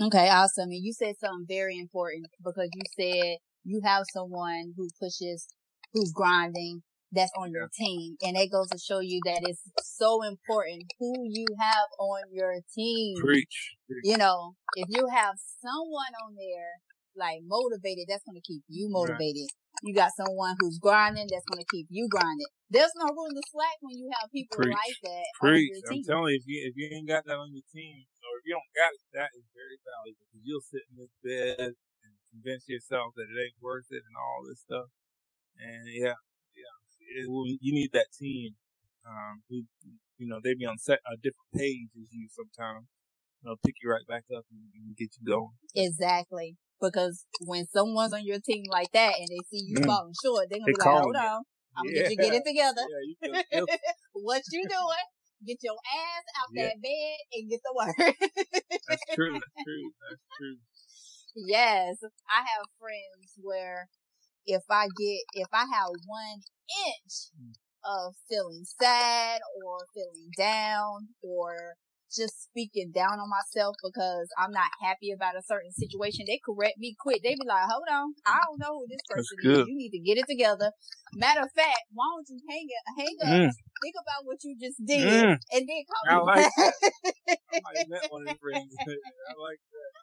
Okay, 0.01 0.29
awesome. 0.29 0.69
And 0.71 0.83
you 0.83 0.91
said 0.93 1.15
something 1.17 1.45
very 1.47 1.77
important 1.79 2.27
because 2.43 2.69
you 2.73 2.83
said 2.99 3.37
you 3.63 3.81
have 3.83 4.03
someone 4.11 4.73
who 4.75 4.89
pushes, 4.99 5.47
who's 5.95 6.11
grinding, 6.11 6.83
that's 7.11 7.31
on 7.39 7.51
your 7.51 7.71
team. 7.73 8.17
And 8.21 8.35
that 8.35 8.51
goes 8.51 8.67
to 8.69 8.77
show 8.77 8.99
you 8.99 9.21
that 9.25 9.39
it's 9.41 9.63
so 9.81 10.21
important 10.21 10.83
who 10.99 11.23
you 11.25 11.45
have 11.57 11.87
on 11.97 12.23
your 12.31 12.59
team. 12.75 13.15
Preach. 13.23 13.73
Preach. 13.87 14.03
You 14.03 14.17
know, 14.17 14.55
if 14.75 14.87
you 14.91 15.07
have 15.07 15.35
someone 15.63 16.13
on 16.27 16.35
there 16.35 16.83
like 17.15 17.39
motivated, 17.47 18.05
that's 18.11 18.27
going 18.27 18.35
to 18.35 18.45
keep 18.45 18.61
you 18.67 18.91
Right. 18.91 19.07
motivated. 19.07 19.47
You 19.83 19.95
got 19.95 20.11
someone 20.17 20.55
who's 20.59 20.79
grinding, 20.79 21.27
that's 21.31 21.45
going 21.47 21.63
to 21.63 21.69
keep 21.71 21.87
you 21.89 22.07
grinding. 22.09 22.51
There's 22.69 22.91
no 22.97 23.07
room 23.15 23.31
to 23.35 23.43
slack 23.51 23.79
when 23.79 23.95
you 23.97 24.11
have 24.19 24.31
people 24.31 24.57
Preach. 24.57 24.75
like 24.75 24.97
that 25.03 25.27
Preach. 25.39 25.71
on 25.87 25.95
your 25.95 25.95
I'm 25.95 26.03
telling 26.03 26.33
you, 26.35 26.39
if 26.41 26.45
you 26.47 26.57
if 26.67 26.73
you 26.75 26.85
ain't 26.91 27.07
got 27.07 27.23
that 27.25 27.39
on 27.39 27.53
your 27.55 27.63
team, 27.71 28.03
or 28.25 28.39
if 28.41 28.43
you 28.43 28.57
don't 28.57 28.73
got 28.75 28.91
it, 28.91 29.05
that 29.15 29.31
is 29.37 29.45
very 29.55 29.77
valuable 29.85 30.25
because 30.27 30.43
you'll 30.43 30.65
sit 30.65 30.83
in 30.91 30.95
this 30.99 31.13
bed 31.23 31.71
and 31.77 32.11
convince 32.33 32.67
yourself 32.67 33.13
that 33.15 33.29
it 33.29 33.37
ain't 33.39 33.61
worth 33.61 33.87
it 33.91 34.03
and 34.03 34.17
all 34.17 34.43
this 34.43 34.59
stuff. 34.59 34.89
And 35.59 35.87
yeah, 35.87 36.17
yeah, 36.55 36.73
it, 37.15 37.27
you 37.61 37.73
need 37.73 37.91
that 37.93 38.07
team. 38.17 38.55
Um, 39.05 39.43
who 39.49 39.63
you 40.17 40.27
know 40.27 40.39
they 40.43 40.53
be 40.55 40.65
on 40.65 40.77
set 40.77 40.99
a 41.05 41.15
different 41.17 41.51
page 41.55 41.89
as 41.99 42.09
you 42.11 42.27
sometimes. 42.29 42.87
They'll 43.43 43.61
pick 43.63 43.75
you 43.83 43.91
right 43.91 44.05
back 44.07 44.23
up 44.35 44.45
and, 44.49 44.73
and 44.73 44.97
get 44.97 45.09
you 45.19 45.25
going. 45.27 45.53
Exactly. 45.75 46.57
Because 46.81 47.25
when 47.45 47.65
someone's 47.67 48.13
on 48.13 48.25
your 48.25 48.39
team 48.39 48.63
like 48.69 48.91
that 48.93 49.13
and 49.19 49.27
they 49.29 49.39
see 49.49 49.63
you 49.67 49.77
Mm. 49.79 49.85
falling 49.85 50.13
short, 50.23 50.47
they're 50.49 50.59
gonna 50.59 50.67
They 50.67 50.73
be 50.73 50.79
like, 50.79 50.89
hold 50.89 51.15
you. 51.15 51.21
on, 51.21 51.43
I'm 51.77 51.85
gonna 51.85 51.93
get 51.93 52.09
you 52.09 52.17
get 52.17 52.33
it 52.33 52.45
together. 52.45 52.81
Yeah, 52.89 53.03
you 53.53 53.65
what 54.13 54.41
you 54.51 54.67
doing? 54.67 55.07
Get 55.45 55.57
your 55.61 55.75
ass 55.75 56.25
out 56.41 56.49
Yeah. 56.53 56.63
that 56.67 56.81
bed 56.81 57.17
and 57.33 57.49
get 57.49 57.61
to 57.61 57.73
work. 57.75 57.95
That's 58.89 59.05
true. 59.13 59.33
That's 59.33 59.63
true. 59.63 59.91
That's 60.09 60.21
true. 60.37 60.57
yes. 61.35 61.97
I 62.29 62.39
have 62.41 62.65
friends 62.79 63.35
where 63.41 63.87
if 64.45 64.63
I 64.69 64.87
get, 64.97 65.21
if 65.33 65.47
I 65.53 65.65
have 65.71 65.89
one 66.05 66.41
inch 66.87 67.31
Mm. 67.39 67.53
of 67.85 68.15
feeling 68.29 68.63
sad 68.65 69.41
or 69.63 69.85
feeling 69.93 70.31
down 70.37 71.09
or 71.21 71.75
just 72.13 72.43
speaking 72.43 72.91
down 72.93 73.19
on 73.19 73.29
myself 73.29 73.75
because 73.83 74.29
I'm 74.37 74.51
not 74.51 74.71
happy 74.81 75.11
about 75.11 75.35
a 75.35 75.43
certain 75.43 75.71
situation, 75.71 76.25
they 76.27 76.39
correct 76.43 76.77
me 76.77 76.95
quick. 76.99 77.21
They 77.23 77.35
be 77.35 77.45
like, 77.45 77.67
hold 77.69 77.87
on, 77.91 78.13
I 78.25 78.39
don't 78.47 78.59
know 78.59 78.79
who 78.79 78.87
this 78.89 79.03
person 79.09 79.37
is. 79.43 79.65
You 79.67 79.75
need 79.75 79.91
to 79.91 79.99
get 79.99 80.17
it 80.17 80.27
together. 80.29 80.71
Matter 81.13 81.41
of 81.43 81.51
fact, 81.55 81.83
why 81.93 82.05
don't 82.15 82.29
you 82.29 82.39
hang 82.49 82.67
it, 82.69 82.83
hang 82.97 83.17
up, 83.27 83.39
Mm. 83.49 83.51
think 83.81 83.95
about 83.99 84.25
what 84.25 84.37
you 84.43 84.55
just 84.59 84.79
did, 84.85 85.03
Mm. 85.03 85.37
and 85.53 85.63
then 85.67 85.81
call 85.89 86.03
I 86.07 86.15
me 86.15 86.21
like 86.23 86.45
back. 86.45 86.73
I 87.65 87.69
have 87.81 87.87
met 87.89 88.05
one 88.09 88.21
of 88.23 88.29
your 88.29 88.39
friends. 88.39 88.69
I 88.79 89.33
like 89.41 89.59
that. 89.59 89.93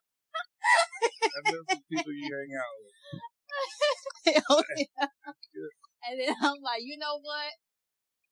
I've 1.38 1.46
met 1.49 1.64
some 1.70 1.84
people 1.88 2.12
you 2.12 2.26
hang 2.28 2.52
out 2.58 2.75
with. 2.82 2.94
Yeah. 4.26 4.40
And 6.02 6.18
then 6.18 6.35
I'm 6.42 6.59
like, 6.66 6.82
you 6.82 6.99
know 6.99 7.23
what? 7.23 7.52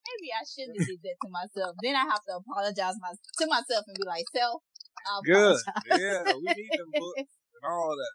Maybe 0.03 0.35
I 0.35 0.43
shouldn't 0.43 0.75
have 0.75 0.91
did 0.91 0.99
that 1.07 1.19
to 1.23 1.31
myself. 1.31 1.79
Then 1.79 1.95
I 1.95 2.03
have 2.03 2.19
to 2.27 2.43
apologize 2.43 2.99
my, 2.99 3.15
to 3.15 3.45
myself 3.47 3.87
and 3.87 3.95
be 3.95 4.03
like, 4.11 4.27
self, 4.35 4.59
I 5.07 5.23
Good. 5.23 5.55
apologize. 5.55 6.03
Yeah, 6.03 6.35
we 6.35 6.51
need 6.51 6.73
them 6.75 6.91
books 6.91 7.31
and 7.31 7.65
all 7.71 7.95
that. 7.95 8.15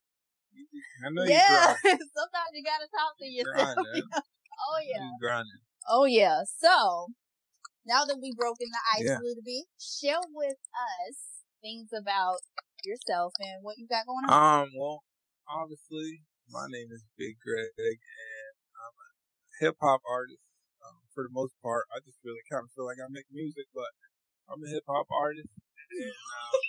I 1.03 1.09
know 1.09 1.23
yeah. 1.23 1.71
you 1.71 1.95
Sometimes 2.19 2.51
you 2.51 2.63
gotta 2.67 2.87
talk 2.91 3.15
to. 3.19 3.25
You 3.25 3.43
yourself. 3.47 3.75
grinding. 3.79 4.07
oh 4.11 4.79
yeah. 4.83 5.03
You 5.07 5.17
grinding. 5.19 5.61
Oh 5.87 6.05
yeah. 6.05 6.43
So 6.43 7.07
now 7.85 8.03
that 8.05 8.19
we've 8.21 8.35
broken 8.35 8.67
the 8.71 8.83
ice 8.99 9.07
Yeah. 9.07 9.19
a 9.19 9.23
little 9.23 9.43
bit, 9.43 9.63
share 9.79 10.23
with 10.33 10.59
us 10.75 11.15
things 11.61 11.89
about 11.95 12.43
yourself 12.83 13.33
and 13.39 13.63
what 13.63 13.77
you 13.77 13.87
got 13.87 14.05
going 14.05 14.25
on. 14.27 14.63
Um, 14.63 14.69
well, 14.77 15.03
obviously, 15.49 16.21
my 16.51 16.69
name 16.69 16.89
is 16.93 17.01
Big 17.17 17.41
Greg, 17.41 17.73
and 17.77 18.55
I'm 18.77 18.95
a 18.95 19.09
hip 19.61 19.77
hop 19.81 20.01
artist. 20.05 20.41
Um, 20.85 21.01
for 21.17 21.25
the 21.25 21.33
most 21.33 21.57
part, 21.65 21.89
I 21.89 21.97
just 22.05 22.21
really 22.21 22.43
kind 22.45 22.61
of 22.61 22.69
feel 22.77 22.85
like 22.85 23.01
I 23.01 23.09
make 23.09 23.25
music, 23.33 23.65
but 23.73 23.89
I'm 24.45 24.61
a 24.61 24.69
hip 24.69 24.85
hop 24.85 25.09
artist. 25.09 25.49
And, 25.49 26.11
um, 26.11 26.61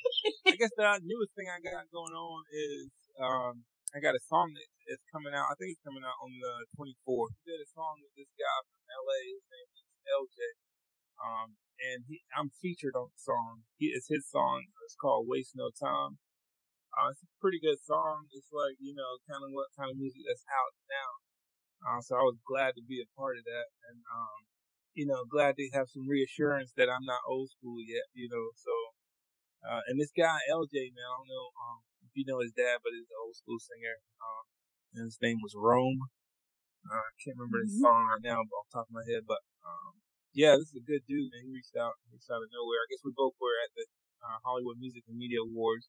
I 0.49 0.57
guess 0.57 0.73
the 0.77 0.87
newest 1.05 1.37
thing 1.37 1.49
I 1.53 1.61
got 1.61 1.89
going 1.93 2.15
on 2.15 2.41
is 2.53 2.89
um, 3.21 3.69
I 3.93 4.01
got 4.01 4.17
a 4.17 4.23
song 4.29 4.57
that 4.57 4.69
is 4.89 5.01
coming 5.13 5.37
out. 5.37 5.53
I 5.53 5.57
think 5.61 5.77
it's 5.77 5.85
coming 5.85 6.05
out 6.05 6.17
on 6.25 6.33
the 6.41 6.55
24th. 6.77 7.37
I 7.37 7.43
did 7.45 7.61
a 7.61 7.69
song 7.77 8.01
with 8.01 8.17
this 8.17 8.33
guy 8.37 8.59
from 8.65 8.81
LA. 8.89 9.21
His 9.37 9.45
name 9.49 9.71
is 9.77 9.89
LJ. 10.09 10.39
Um, 11.17 11.49
and 11.81 12.05
he, 12.09 12.25
I'm 12.33 12.53
featured 12.61 12.97
on 12.97 13.13
the 13.13 13.21
song. 13.21 13.69
He, 13.77 13.93
it's 13.93 14.09
his 14.09 14.25
song. 14.29 14.69
It's 14.85 14.97
called 14.97 15.29
Waste 15.29 15.57
No 15.57 15.69
Time. 15.73 16.21
Uh, 16.97 17.13
it's 17.13 17.21
a 17.21 17.29
pretty 17.45 17.61
good 17.61 17.77
song. 17.85 18.25
It's 18.33 18.49
like, 18.53 18.81
you 18.81 18.97
know, 18.97 19.21
kind 19.29 19.45
of 19.45 19.53
what 19.53 19.69
kind 19.77 19.93
of 19.93 20.01
music 20.01 20.25
that's 20.25 20.45
out 20.49 20.73
now. 20.89 21.11
Uh, 21.85 22.01
so 22.01 22.17
I 22.17 22.25
was 22.25 22.41
glad 22.49 22.73
to 22.81 22.83
be 22.85 23.05
a 23.05 23.09
part 23.13 23.37
of 23.37 23.45
that. 23.45 23.69
And, 23.93 24.01
um, 24.09 24.39
you 24.97 25.05
know, 25.05 25.29
glad 25.29 25.61
to 25.61 25.65
have 25.77 25.93
some 25.93 26.09
reassurance 26.09 26.73
that 26.81 26.89
I'm 26.89 27.05
not 27.05 27.21
old 27.29 27.53
school 27.53 27.77
yet, 27.85 28.09
you 28.17 28.33
know, 28.33 28.49
so, 28.57 28.73
uh, 29.69 29.83
and 29.93 30.01
this 30.01 30.13
guy, 30.17 30.41
LJ, 30.49 30.89
man, 30.97 31.05
I 31.05 31.15
don't 31.21 31.29
know, 31.29 31.47
um, 31.61 31.79
if 32.09 32.13
you 32.17 32.25
know 32.25 32.41
his 32.41 32.57
dad, 32.57 32.81
but 32.81 32.97
he's 32.97 33.13
an 33.13 33.21
old 33.21 33.37
school 33.37 33.61
singer. 33.61 34.01
Um, 34.25 34.45
and 34.97 35.05
his 35.05 35.21
name 35.21 35.45
was 35.45 35.53
Rome. 35.53 36.09
Uh, 36.89 37.05
I 37.05 37.13
can't 37.21 37.37
remember 37.37 37.61
his 37.61 37.77
Mhm. 37.77 37.85
song 37.85 38.03
right 38.09 38.23
now, 38.25 38.41
but 38.47 38.57
off 38.57 38.69
the 38.73 38.75
top 38.81 38.89
of 38.89 38.97
my 38.97 39.05
head, 39.05 39.27
but, 39.27 39.43
um, 39.67 40.01
yeah, 40.33 40.57
this 40.57 40.71
is 40.73 40.81
a 40.81 40.87
good 40.89 41.05
dude, 41.07 41.31
man. 41.33 41.45
He 41.45 41.53
reached 41.53 41.77
out, 41.77 41.97
reached 42.13 42.31
out 42.31 42.43
of 42.43 42.51
nowhere. 42.53 42.81
I 42.81 42.89
guess 42.91 43.05
we 43.05 43.13
both 43.13 43.35
were 43.41 43.57
at 43.65 43.75
the, 43.77 43.85
uh, 44.23 44.39
Hollywood 44.45 44.79
Music 44.79 45.05
and 45.09 45.19
Media 45.19 45.43
Awards 45.43 45.89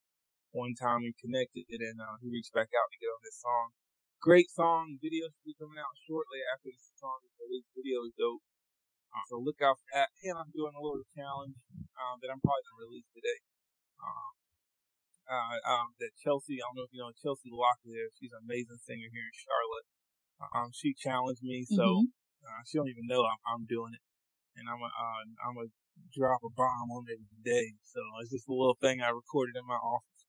one 0.51 0.74
time 0.75 1.04
we 1.04 1.13
connected 1.20 1.68
and 1.70 2.00
uh, 2.00 2.16
he 2.24 2.32
reached 2.32 2.56
back 2.56 2.72
out 2.72 2.88
to 2.92 2.98
get 3.01 3.12
on 3.12 3.22
this 3.24 3.39
song. 3.39 3.75
Great 4.18 4.50
song. 4.50 4.98
Video 4.98 5.30
should 5.30 5.46
be 5.46 5.58
coming 5.60 5.77
out 5.77 5.94
shortly 6.08 6.42
after 6.50 6.72
this 6.74 6.89
song 6.98 7.22
is 7.22 7.34
released. 7.38 7.70
Video 7.77 8.01
is 8.08 8.16
dope. 8.18 8.42
Uh, 9.13 9.24
so 9.30 9.38
look 9.38 9.62
out 9.62 9.77
for 9.77 9.89
that. 9.94 10.10
And 10.25 10.36
I'm 10.36 10.51
doing 10.51 10.74
a 10.74 10.82
little 10.82 11.06
challenge 11.13 11.56
um, 11.96 12.18
that 12.24 12.34
I'm 12.34 12.42
probably 12.42 12.66
gonna 12.66 12.88
release 12.89 13.08
today. 13.13 13.39
Um, 14.01 14.32
uh, 15.27 15.58
um, 15.68 15.88
that 16.00 16.16
Chelsea, 16.18 16.58
I 16.58 16.66
don't 16.66 16.80
know 16.80 16.88
if 16.88 16.94
you 16.96 17.04
know 17.04 17.13
Chelsea 17.13 17.51
Locklear. 17.51 18.10
She's 18.18 18.34
an 18.34 18.42
amazing 18.48 18.80
singer 18.82 19.12
here 19.12 19.27
in 19.27 19.36
Charlotte. 19.36 19.88
Um, 20.54 20.70
she 20.74 20.94
challenged 20.94 21.44
me, 21.44 21.66
so 21.66 22.08
Mhm. 22.08 22.13
uh, 22.46 22.62
she 22.66 22.77
don't 22.77 22.89
even 22.89 23.06
know 23.10 23.25
I'm, 23.25 23.42
I'm 23.46 23.66
doing 23.66 23.94
it, 23.94 24.01
and 24.56 24.70
I'm 24.70 24.82
a, 24.82 24.89
uh, 24.89 25.22
I'm 25.46 25.56
gonna 25.56 25.74
drop 26.13 26.42
a 26.46 26.50
bomb 26.50 26.89
on 26.94 27.06
it 27.10 27.20
today. 27.30 27.74
So 27.84 28.00
it's 28.22 28.32
just 28.32 28.48
a 28.48 28.54
little 28.54 28.77
thing 28.80 29.01
I 29.01 29.10
recorded 29.10 29.58
in 29.58 29.66
my 29.66 29.77
office 29.82 30.25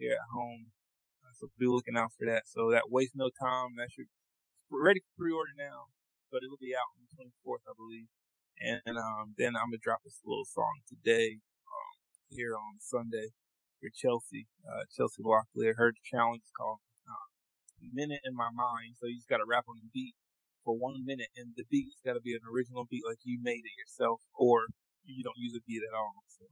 here 0.00 0.16
at 0.16 0.32
home. 0.32 0.72
Uh, 1.20 1.36
so 1.36 1.52
be 1.60 1.68
looking 1.68 2.00
out 2.00 2.16
for 2.16 2.24
that. 2.24 2.48
So 2.48 2.72
that 2.72 2.88
waste 2.88 3.12
no 3.14 3.28
time. 3.28 3.76
That 3.76 3.92
should 3.92 4.08
ready 4.72 5.04
for 5.04 5.28
pre-order 5.28 5.52
now, 5.52 5.92
but 6.32 6.40
it'll 6.40 6.58
be 6.58 6.72
out 6.72 6.88
on 6.96 7.04
the 7.04 7.12
24th, 7.20 7.68
I 7.68 7.76
believe. 7.76 8.08
And 8.60 8.96
um, 8.96 9.36
then 9.36 9.56
I'm 9.56 9.68
gonna 9.68 9.84
drop 9.84 10.00
this 10.04 10.24
little 10.24 10.48
song 10.48 10.80
today 10.88 11.40
um, 11.68 11.94
here 12.32 12.56
on 12.56 12.80
Sunday 12.80 13.36
for 13.80 13.92
Chelsea. 13.92 14.48
Uh, 14.64 14.84
Chelsea 14.88 15.20
Locklear. 15.20 15.76
Her 15.76 15.92
challenge 16.04 16.44
is 16.44 16.52
called 16.52 16.80
uh, 17.08 17.28
"Minute 17.80 18.20
in 18.24 18.36
My 18.36 18.52
Mind." 18.52 19.00
So 19.00 19.08
you 19.08 19.16
just 19.16 19.32
gotta 19.32 19.48
rap 19.48 19.64
on 19.64 19.80
the 19.80 19.88
beat 19.92 20.12
for 20.60 20.76
one 20.76 21.04
minute, 21.04 21.32
and 21.36 21.56
the 21.56 21.64
beat's 21.72 22.04
gotta 22.04 22.20
be 22.20 22.36
an 22.36 22.44
original 22.44 22.84
beat, 22.84 23.04
like 23.08 23.24
you 23.24 23.40
made 23.40 23.64
it 23.64 23.76
yourself, 23.80 24.20
or 24.36 24.68
you 25.08 25.24
don't 25.24 25.40
use 25.40 25.56
a 25.56 25.64
beat 25.64 25.80
at 25.80 25.96
all. 25.96 26.20
So. 26.28 26.44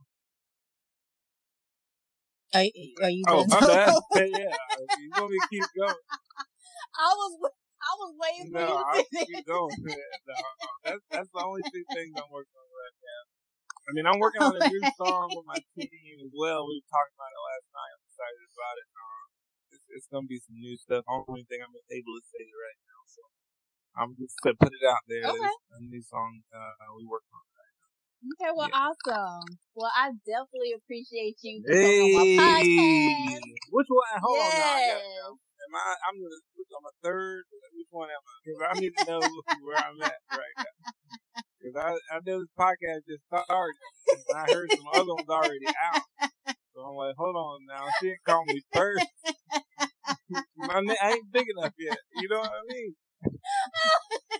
Are, 2.54 2.64
are 3.04 3.12
you 3.12 3.24
Oh, 3.28 3.44
my 3.44 3.60
bad. 3.66 3.92
Yeah, 4.16 4.56
you 4.96 5.10
want 5.12 5.30
me 5.32 5.38
to 5.38 5.48
keep 5.52 5.68
going? 5.76 6.04
I 6.96 7.10
was 7.12 7.32
I 7.44 7.92
was 8.00 8.10
waiting 8.16 8.48
no, 8.52 8.64
for 8.64 8.96
you 8.96 9.04
to 9.04 9.20
I 9.20 9.24
keep 9.28 9.44
going. 9.44 9.76
No, 10.28 10.36
that's 10.84 11.04
that's 11.12 11.30
the 11.32 11.42
only 11.44 11.64
two 11.68 11.84
things 11.92 12.12
I'm 12.16 12.28
working 12.32 12.56
on 12.56 12.68
right 12.68 12.96
now. 13.00 13.22
I 13.88 13.90
mean, 13.96 14.04
I'm 14.04 14.20
working 14.20 14.44
on 14.44 14.52
a 14.56 14.64
new 14.64 14.84
song 15.00 15.32
with 15.32 15.48
my 15.48 15.60
team 15.72 16.16
as 16.20 16.32
well. 16.36 16.68
We 16.68 16.76
were 16.76 16.88
talking 16.92 17.16
about 17.16 17.32
it 17.32 17.40
last 17.40 17.68
night. 17.72 17.92
I'm 17.96 18.04
excited 18.04 18.42
about 18.52 18.76
it. 18.76 18.88
Um, 18.92 19.26
it's, 19.72 19.86
it's 19.92 20.08
gonna 20.08 20.28
be 20.28 20.40
some 20.40 20.56
new 20.60 20.76
stuff. 20.76 21.04
Only 21.08 21.44
thing 21.48 21.60
I'm 21.64 21.72
able 21.72 22.16
to 22.16 22.24
say 22.28 22.44
right 22.48 22.80
now. 22.84 23.00
So 23.08 23.22
I'm 23.96 24.12
just 24.16 24.36
going 24.40 24.54
to 24.54 24.62
put 24.62 24.72
it 24.72 24.84
out 24.86 25.02
there. 25.10 25.26
Okay. 25.26 25.42
It's 25.42 25.74
a 25.74 25.82
new 25.82 26.04
song 26.04 26.44
uh, 26.54 26.92
we 26.96 27.04
work 27.08 27.24
on. 27.34 27.44
Okay, 28.22 28.50
well, 28.54 28.68
Yeah. 28.68 28.74
awesome. 28.74 29.58
Well, 29.74 29.92
I 29.94 30.10
definitely 30.26 30.74
appreciate 30.74 31.38
you 31.42 31.62
coming 31.80 32.00
on 32.02 32.10
my 32.12 32.26
podcast. 32.38 32.66
which 33.70 33.88
one? 33.88 34.20
Hold 34.22 34.38
on, 34.40 34.52
now. 34.58 34.74
I 34.74 34.80
gotta 34.82 34.86
Yes. 34.86 35.02
know. 35.22 35.30
Am 35.68 35.74
I? 35.74 35.94
I'm 36.08 36.16
the. 36.18 36.30
I'm 36.76 36.86
a 36.86 36.94
third. 37.02 37.44
Which 37.74 37.88
one 37.90 38.10
am 38.10 38.22
I? 38.22 38.34
Because 38.44 38.60
I 38.70 38.74
need 38.78 38.92
to 38.98 39.04
know 39.06 39.42
where 39.62 39.78
I'm 39.78 40.00
at 40.02 40.20
right 40.34 40.56
now. 40.62 40.76
Because 41.58 41.76
I, 41.78 42.16
I 42.16 42.20
know 42.26 42.40
this 42.40 42.54
podcast 42.58 43.06
just 43.08 43.24
started, 43.26 43.80
and 44.12 44.24
I 44.34 44.46
heard 44.46 44.70
some 44.76 44.86
other 44.88 45.14
ones 45.14 45.28
already 45.30 45.70
out. 45.82 46.06
So 46.74 46.82
I'm 46.82 46.96
like, 46.96 47.16
hold 47.16 47.36
on 47.36 47.66
now. 47.66 47.90
She 47.98 48.06
didn't 48.08 48.24
call 48.26 48.46
me 48.46 48.62
first. 48.72 49.08
My 50.56 50.78
I 51.02 51.12
ain't 51.12 51.32
big 51.32 51.46
enough 51.56 51.74
yet. 51.78 51.98
You 52.12 52.28
know 52.28 52.38
what 52.40 52.52
I 52.52 52.62
mean? 52.68 52.94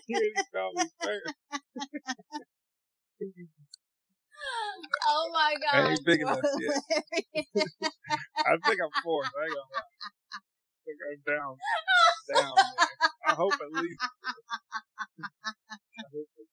she 0.05 0.13
didn't 0.15 0.45
call 0.53 0.73
me 0.75 0.89
first. 1.03 1.35
Oh 5.09 5.29
my 5.33 5.55
I 5.73 5.91
ain't 5.91 6.05
big 6.05 6.21
enough 6.21 6.39
yet. 6.59 6.81
I 8.45 8.57
think 8.65 8.79
I'm 8.81 8.93
fourth. 9.03 9.29
I 9.37 9.45
ain't 9.45 9.55
gonna 9.55 9.73
lie. 9.73 9.93
I 10.73 10.79
think 10.85 10.99
I'm 11.05 11.21
down. 11.25 11.53
Down 12.33 12.55
there. 12.55 13.31
I 13.31 13.33
hope 13.35 13.53
at 13.61 13.71
least. 13.73 14.01
I 15.99 16.07
hope 16.13 16.29
it's. 16.37 16.49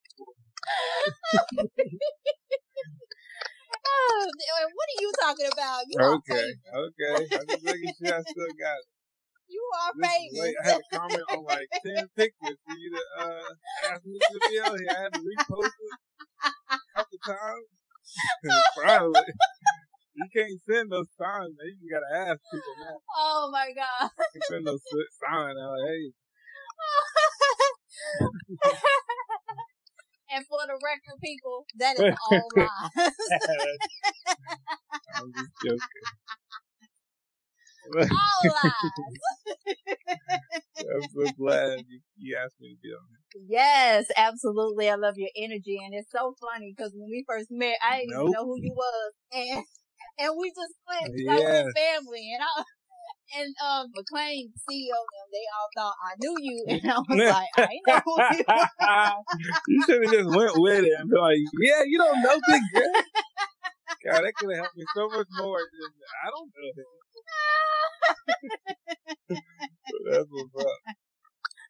Oh, 3.88 4.26
what 4.74 4.88
are 4.90 5.00
you 5.00 5.12
talking 5.20 5.46
about? 5.52 5.82
You 5.88 5.96
Okay, 6.00 6.48
okay. 6.74 7.16
I'm 7.36 7.46
just 7.46 7.64
making 7.64 7.92
sure 7.98 8.14
I 8.14 8.22
still 8.22 8.52
got 8.58 8.78
it. 8.78 8.88
You 9.48 9.62
are 9.80 9.92
This 9.96 10.10
famous. 10.10 10.38
late. 10.40 10.56
I 10.62 10.66
had 10.66 10.80
a 10.80 10.88
comment 10.98 11.22
on 11.30 11.44
like 11.44 11.68
10 11.84 12.08
pictures 12.16 12.58
for 12.66 12.74
you 12.74 12.90
to 12.90 13.02
uh, 13.22 13.50
ask 13.92 14.04
me 14.04 14.18
to 14.18 14.40
be 14.50 14.58
on 14.60 14.78
here. 14.78 14.90
I 14.96 15.02
had 15.02 15.12
to 15.14 15.20
repost 15.22 15.70
it 15.86 15.94
a 16.72 16.98
couple 16.98 17.18
times. 17.24 17.65
Finally. 18.84 19.20
You 20.16 20.26
can't 20.34 20.58
send 20.68 20.90
those 20.90 21.06
signs, 21.20 21.52
man. 21.60 21.76
You 21.80 21.90
gotta 21.92 22.08
ask 22.30 22.40
people 22.50 22.74
now. 22.80 22.96
Oh 23.16 23.48
my 23.52 23.68
god. 23.76 24.10
You 24.16 24.24
can 24.32 24.42
send 24.48 24.66
those 24.66 24.80
signs 25.20 25.58
out. 25.60 25.76
Hey, 25.86 26.12
and 30.32 30.46
for 30.46 30.58
the 30.66 30.78
record, 30.82 31.20
people, 31.22 31.66
that 31.78 31.98
is 31.98 32.14
all 32.30 32.48
lies. 32.56 32.68
I'm 35.16 35.32
just 35.32 35.50
joking. 35.62 35.80
all 38.10 38.42
lies. 38.44 39.20
I'm 40.78 41.08
so 41.08 41.32
glad 41.38 41.84
you, 41.88 42.00
you 42.16 42.36
asked 42.36 42.60
me 42.60 42.74
to 42.74 42.80
be 42.82 42.88
on 42.90 43.00
here. 43.08 43.44
Yes, 43.48 44.06
absolutely. 44.16 44.88
I 44.88 44.94
love 44.94 45.16
your 45.16 45.30
energy, 45.36 45.78
and 45.84 45.94
it's 45.94 46.10
so 46.10 46.34
funny 46.40 46.74
because 46.76 46.92
when 46.94 47.10
we 47.10 47.24
first 47.28 47.48
met, 47.50 47.76
I 47.82 47.98
didn't 48.00 48.12
even 48.20 48.32
know 48.32 48.44
who 48.44 48.56
you 48.60 48.72
was, 48.74 49.12
and 49.32 49.64
and 50.18 50.32
we 50.38 50.50
just 50.50 50.74
clicked 50.86 51.20
like 51.26 51.38
Yes. 51.38 51.64
we're 51.64 51.72
family. 51.72 52.32
And 52.34 52.42
I 52.42 52.62
and 53.40 53.54
um 53.64 53.86
McLean 53.94 54.52
CEO 54.68 55.00
them, 55.00 55.28
they 55.32 55.46
all 55.52 55.70
thought 55.76 55.96
I 56.04 56.14
knew 56.20 56.36
you, 56.40 56.64
and 56.68 56.90
I 56.90 56.98
was 56.98 57.28
like, 57.28 57.48
I 57.56 57.62
ain't 57.72 57.86
know 57.86 58.00
who 58.04 58.16
you 58.36 58.44
was. 58.48 59.24
you 59.68 59.82
should 59.84 60.02
have 60.02 60.12
just 60.12 60.30
went 60.30 60.52
with 60.60 60.84
it 60.84 60.92
and 60.98 61.10
be 61.10 61.16
like, 61.18 61.38
yeah, 61.60 61.82
you 61.84 61.98
don't 61.98 62.22
know 62.22 62.40
Big 62.46 62.62
Greg. 62.72 63.04
God, 64.04 64.22
that 64.22 64.34
could 64.36 64.50
have 64.50 64.70
helped 64.70 64.76
me 64.76 64.84
so 64.94 65.08
much 65.08 65.28
more 65.38 65.58
than 65.58 65.90
I 66.22 66.30
don't 66.30 66.50
know 66.52 66.70
that's 70.06 70.30
what's 70.30 70.54
up. 70.54 70.78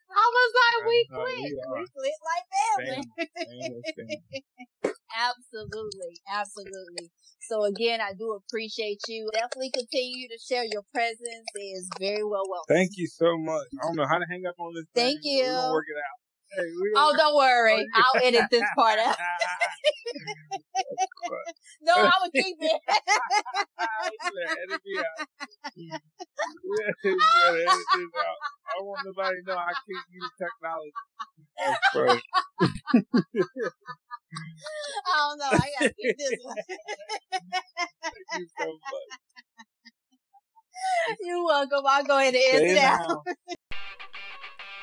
I 0.07 0.25
was 0.33 0.51
like, 0.57 0.79
we 0.87 0.99
No, 1.11 1.19
we 1.25 1.61
are. 1.61 1.77
we 1.77 1.87
clicked 1.93 2.25
like 2.25 2.45
family. 2.53 3.05
Absolutely, 5.17 6.21
absolutely. 6.29 7.11
So 7.41 7.65
again, 7.65 8.01
I 8.01 8.13
do 8.13 8.33
appreciate 8.37 9.01
you. 9.09 9.31
Definitely 9.33 9.71
continue 9.71 10.29
to 10.29 10.39
share 10.39 10.65
your 10.65 10.83
presence. 10.93 11.47
It 11.55 11.59
is 11.79 11.89
very 11.99 12.25
well 12.25 12.45
welcome. 12.49 12.69
Thank 12.75 12.93
you 12.97 13.07
so 13.07 13.39
much. 13.39 13.69
I 13.81 13.87
don't 13.87 13.97
know 13.97 14.07
how 14.07 14.19
to 14.19 14.27
hang 14.29 14.45
up 14.47 14.57
on 14.59 14.75
this. 14.75 14.85
Thank 14.95 15.23
thing, 15.23 15.41
but 15.41 15.47
We're 15.47 15.47
you. 15.47 15.57
gonna 15.63 15.73
work 15.73 15.87
it 15.89 15.97
out. 15.97 16.19
Hey, 16.55 16.63
Oh, 16.97 17.13
don't 17.17 17.35
worry. 17.37 17.87
Oh, 17.95 18.03
I'll 18.15 18.23
edit 18.23 18.45
this 18.51 18.63
part 18.77 18.99
out. 18.99 19.17
No, 21.83 21.93
I 21.95 22.11
will 22.23 22.31
keep 22.31 22.57
it. 22.61 22.81
edit 22.89 24.81
me 24.85 24.99
out. 24.99 25.27
Yeah, 25.77 25.99
edit 27.05 27.19
this 27.35 28.13
out. 28.17 28.39
I 28.67 28.83
want 28.83 29.01
nobody 29.05 29.37
to 29.43 29.47
know 29.47 29.57
I 29.57 29.73
can't 29.73 30.07
use 30.11 30.31
technology. 30.39 30.93
I 31.59 32.21
don't 35.17 35.39
know. 35.39 35.51
I 35.53 35.69
gotta 35.79 35.95
keep 35.95 36.17
this 36.19 36.39
one. 36.43 36.57
Thank 38.03 38.29
you 38.39 38.47
so 38.59 38.67
much. 38.67 39.19
You're 41.21 41.45
welcome. 41.45 41.85
I'll 41.87 42.05
go 42.05 42.19
ahead 42.19 42.35
and 42.35 42.43
Stay 42.43 42.71
it 42.73 42.79
out. 42.79 43.25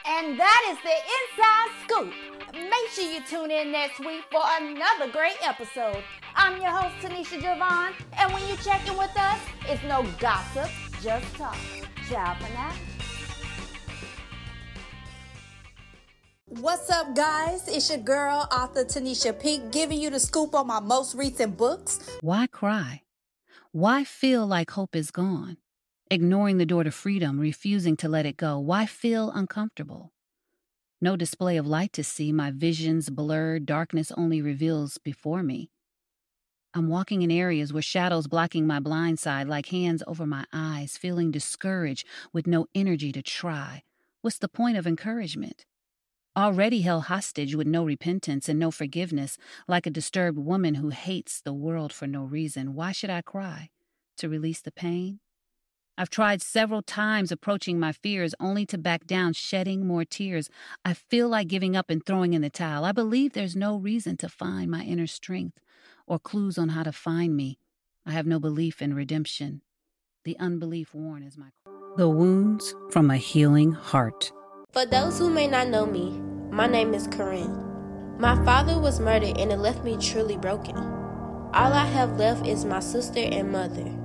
Now. 0.06 0.18
And 0.18 0.40
that 0.40 0.62
is 0.70 0.78
the 0.84 0.96
inside 1.18 1.70
scoop. 1.84 2.14
Make 2.54 2.90
sure 2.92 3.10
you 3.12 3.22
tune 3.28 3.52
in 3.52 3.72
next 3.72 4.00
week 4.00 4.24
for 4.32 4.42
another 4.62 5.12
great 5.12 5.38
episode. 5.42 6.04
I'm 6.36 6.62
your 6.62 6.72
host, 6.72 6.96
Tenisha 7.02 7.40
Javon, 7.40 7.94
and 8.20 8.34
when 8.34 8.48
you 8.48 8.56
check 8.58 8.88
in 8.88 8.98
with 8.98 9.16
us, 9.18 9.40
it's 9.68 9.84
no 9.84 10.06
gossip, 10.20 10.70
just 11.02 11.36
talk. 11.36 11.58
Ciao 12.10 12.36
for 12.36 12.54
now. 12.54 12.74
What's 16.46 16.90
up, 16.92 17.16
guys? 17.16 17.68
It's 17.68 17.90
your 17.90 18.00
girl, 18.00 18.48
author 18.52 18.86
Tenisha 18.86 19.40
Peek, 19.40 19.72
giving 19.72 20.00
you 20.00 20.12
the 20.12 20.20
scoop 20.20 20.54
on 20.54 20.68
my 20.68 20.80
most 20.80 21.16
recent 21.16 21.58
books. 21.58 22.08
Why 22.22 22.46
cry? 22.48 23.02
Why 23.72 24.04
feel 24.04 24.46
like 24.46 24.70
hope 24.72 24.96
is 24.96 25.10
gone? 25.10 25.58
Ignoring 26.12 26.58
the 26.58 26.66
door 26.66 26.84
to 26.84 26.92
freedom, 26.92 27.40
refusing 27.40 27.96
to 27.98 28.10
let 28.10 28.26
it 28.26 28.38
go. 28.38 28.60
Why 28.60 28.86
feel 28.86 29.32
uncomfortable? 29.32 30.14
No 31.02 31.16
display 31.16 31.58
of 31.58 31.68
light 31.68 31.92
to 31.94 32.04
see, 32.04 32.32
my 32.32 32.52
visions 32.52 33.10
blurred, 33.10 33.66
darkness 33.66 34.12
only 34.16 34.42
reveals 34.42 34.98
before 34.98 35.44
me. 35.44 35.72
I'm 36.76 36.88
walking 36.88 37.22
in 37.22 37.32
areas 37.32 37.72
where 37.72 37.82
shadows 37.82 38.28
blocking 38.28 38.66
my 38.66 38.80
blind 38.80 39.20
side 39.20 39.48
like 39.48 39.68
hands 39.68 40.02
over 40.08 40.26
my 40.26 40.46
eyes, 40.52 40.98
feeling 40.98 41.30
discouraged 41.32 42.08
with 42.32 42.48
no 42.48 42.68
energy 42.74 43.12
to 43.12 43.22
try. 43.22 43.84
What's 44.22 44.40
the 44.40 44.48
point 44.48 44.78
of 44.78 44.88
encouragement? 44.88 45.66
Already 46.36 46.82
held 46.82 47.04
hostage 47.04 47.54
with 47.54 47.68
no 47.68 47.86
repentance 47.86 48.50
and 48.50 48.58
no 48.58 48.72
forgiveness, 48.72 49.38
like 49.68 49.86
a 49.86 49.92
disturbed 49.92 50.40
woman 50.40 50.76
who 50.76 50.90
hates 50.90 51.42
the 51.42 51.54
world 51.54 51.94
for 51.94 52.08
no 52.08 52.24
reason. 52.24 52.74
Why 52.74 52.92
should 52.92 53.12
I 53.12 53.22
cry? 53.22 53.70
To 54.18 54.30
release 54.30 54.62
the 54.62 54.72
pain? 54.72 55.20
I've 55.96 56.10
tried 56.10 56.42
several 56.42 56.82
times 56.82 57.32
approaching 57.32 57.80
my 57.80 57.92
fears 57.92 58.34
only 58.40 58.66
to 58.68 58.80
back 58.80 59.06
down, 59.06 59.34
shedding 59.34 59.86
more 59.86 60.04
tears. 60.04 60.50
I 60.84 60.94
feel 60.94 61.30
like 61.30 61.48
giving 61.48 61.76
up 61.76 61.92
and 61.92 62.04
throwing 62.04 62.34
in 62.34 62.42
the 62.42 62.50
towel. 62.50 62.84
I 62.84 62.92
believe 62.92 63.34
there's 63.34 63.56
no 63.56 63.78
reason 63.78 64.18
to 64.18 64.30
find 64.30 64.72
my 64.72 64.84
inner 64.84 65.06
strength 65.06 65.60
or 66.08 66.18
clues 66.18 66.58
on 66.58 66.70
how 66.70 66.82
to 66.82 66.92
find 66.92 67.38
me. 67.38 67.60
I 68.08 68.12
have 68.12 68.26
no 68.26 68.40
belief 68.40 68.82
in 68.82 68.96
redemption. 68.96 69.62
The 70.24 70.38
unbelief 70.40 70.96
worn 70.96 71.22
is 71.22 71.38
my. 71.38 71.50
The 71.96 72.10
wounds 72.10 72.74
from 72.90 73.12
a 73.12 73.18
healing 73.18 73.74
heart. 73.74 74.32
For 74.72 74.88
those 74.88 75.20
who 75.20 75.30
may 75.30 75.48
not 75.48 75.68
know 75.68 75.86
me, 75.86 76.20
my 76.50 76.66
name 76.66 76.96
is 76.96 77.08
Corinne. 77.08 78.18
My 78.18 78.44
father 78.44 78.80
was 78.80 79.00
murdered 79.00 79.38
and 79.38 79.52
it 79.52 79.58
left 79.58 79.84
me 79.84 79.98
truly 79.98 80.38
broken. 80.38 80.76
All 80.76 81.72
I 81.72 81.86
have 81.86 82.18
left 82.18 82.48
is 82.48 82.66
my 82.66 82.80
sister 82.80 83.20
and 83.20 83.52
mother. 83.52 84.03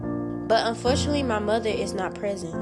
But 0.49 0.67
unfortunately, 0.67 1.23
my 1.23 1.39
mother 1.39 1.69
is 1.69 1.93
not 1.93 2.15
present. 2.15 2.55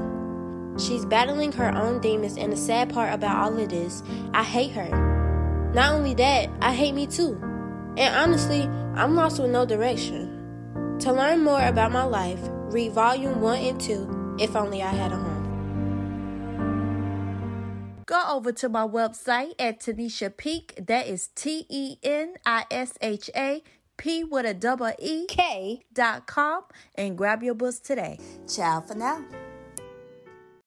She's 0.79 1.05
battling 1.05 1.53
her 1.53 1.73
own 1.73 2.01
demons, 2.01 2.37
and 2.37 2.51
the 2.51 2.57
sad 2.57 2.93
part 2.93 3.13
about 3.13 3.37
all 3.37 3.57
of 3.57 3.69
this, 3.69 4.03
I 4.33 4.43
hate 4.43 4.71
her. 4.71 5.71
Not 5.73 5.93
only 5.93 6.13
that, 6.15 6.49
I 6.61 6.73
hate 6.73 6.93
me 6.93 7.07
too. 7.07 7.39
And 7.97 8.13
honestly, 8.13 8.63
I'm 8.95 9.15
lost 9.15 9.39
with 9.39 9.51
no 9.51 9.65
direction. 9.65 10.97
To 10.99 11.13
learn 11.13 11.43
more 11.43 11.61
about 11.61 11.91
my 11.91 12.03
life, 12.03 12.39
read 12.43 12.91
volume 12.91 13.41
1 13.41 13.57
and 13.57 13.79
2, 13.79 14.37
If 14.39 14.55
Only 14.55 14.83
I 14.83 14.89
Had 14.89 15.11
a 15.11 15.15
Home. 15.15 15.37
Go 18.05 18.23
over 18.29 18.51
to 18.53 18.69
my 18.69 18.87
website 18.87 19.53
at 19.59 19.81
Tenisha 19.81 20.35
Peek. 20.35 20.73
That 20.87 21.07
is 21.07 21.27
T 21.35 21.65
E 21.69 21.97
N 22.03 22.35
I 22.45 22.65
S 22.71 22.93
H 23.01 23.29
A 23.35 23.61
P 23.97 24.23
with 24.23 24.45
a 24.45 24.53
double 24.53 24.93
E 24.99 25.25
K 25.27 25.83
dot 25.93 26.27
com 26.27 26.63
and 26.95 27.17
grab 27.17 27.43
your 27.43 27.55
books 27.55 27.79
today. 27.79 28.19
Ciao 28.47 28.81
for 28.81 28.95
now. 28.95 29.25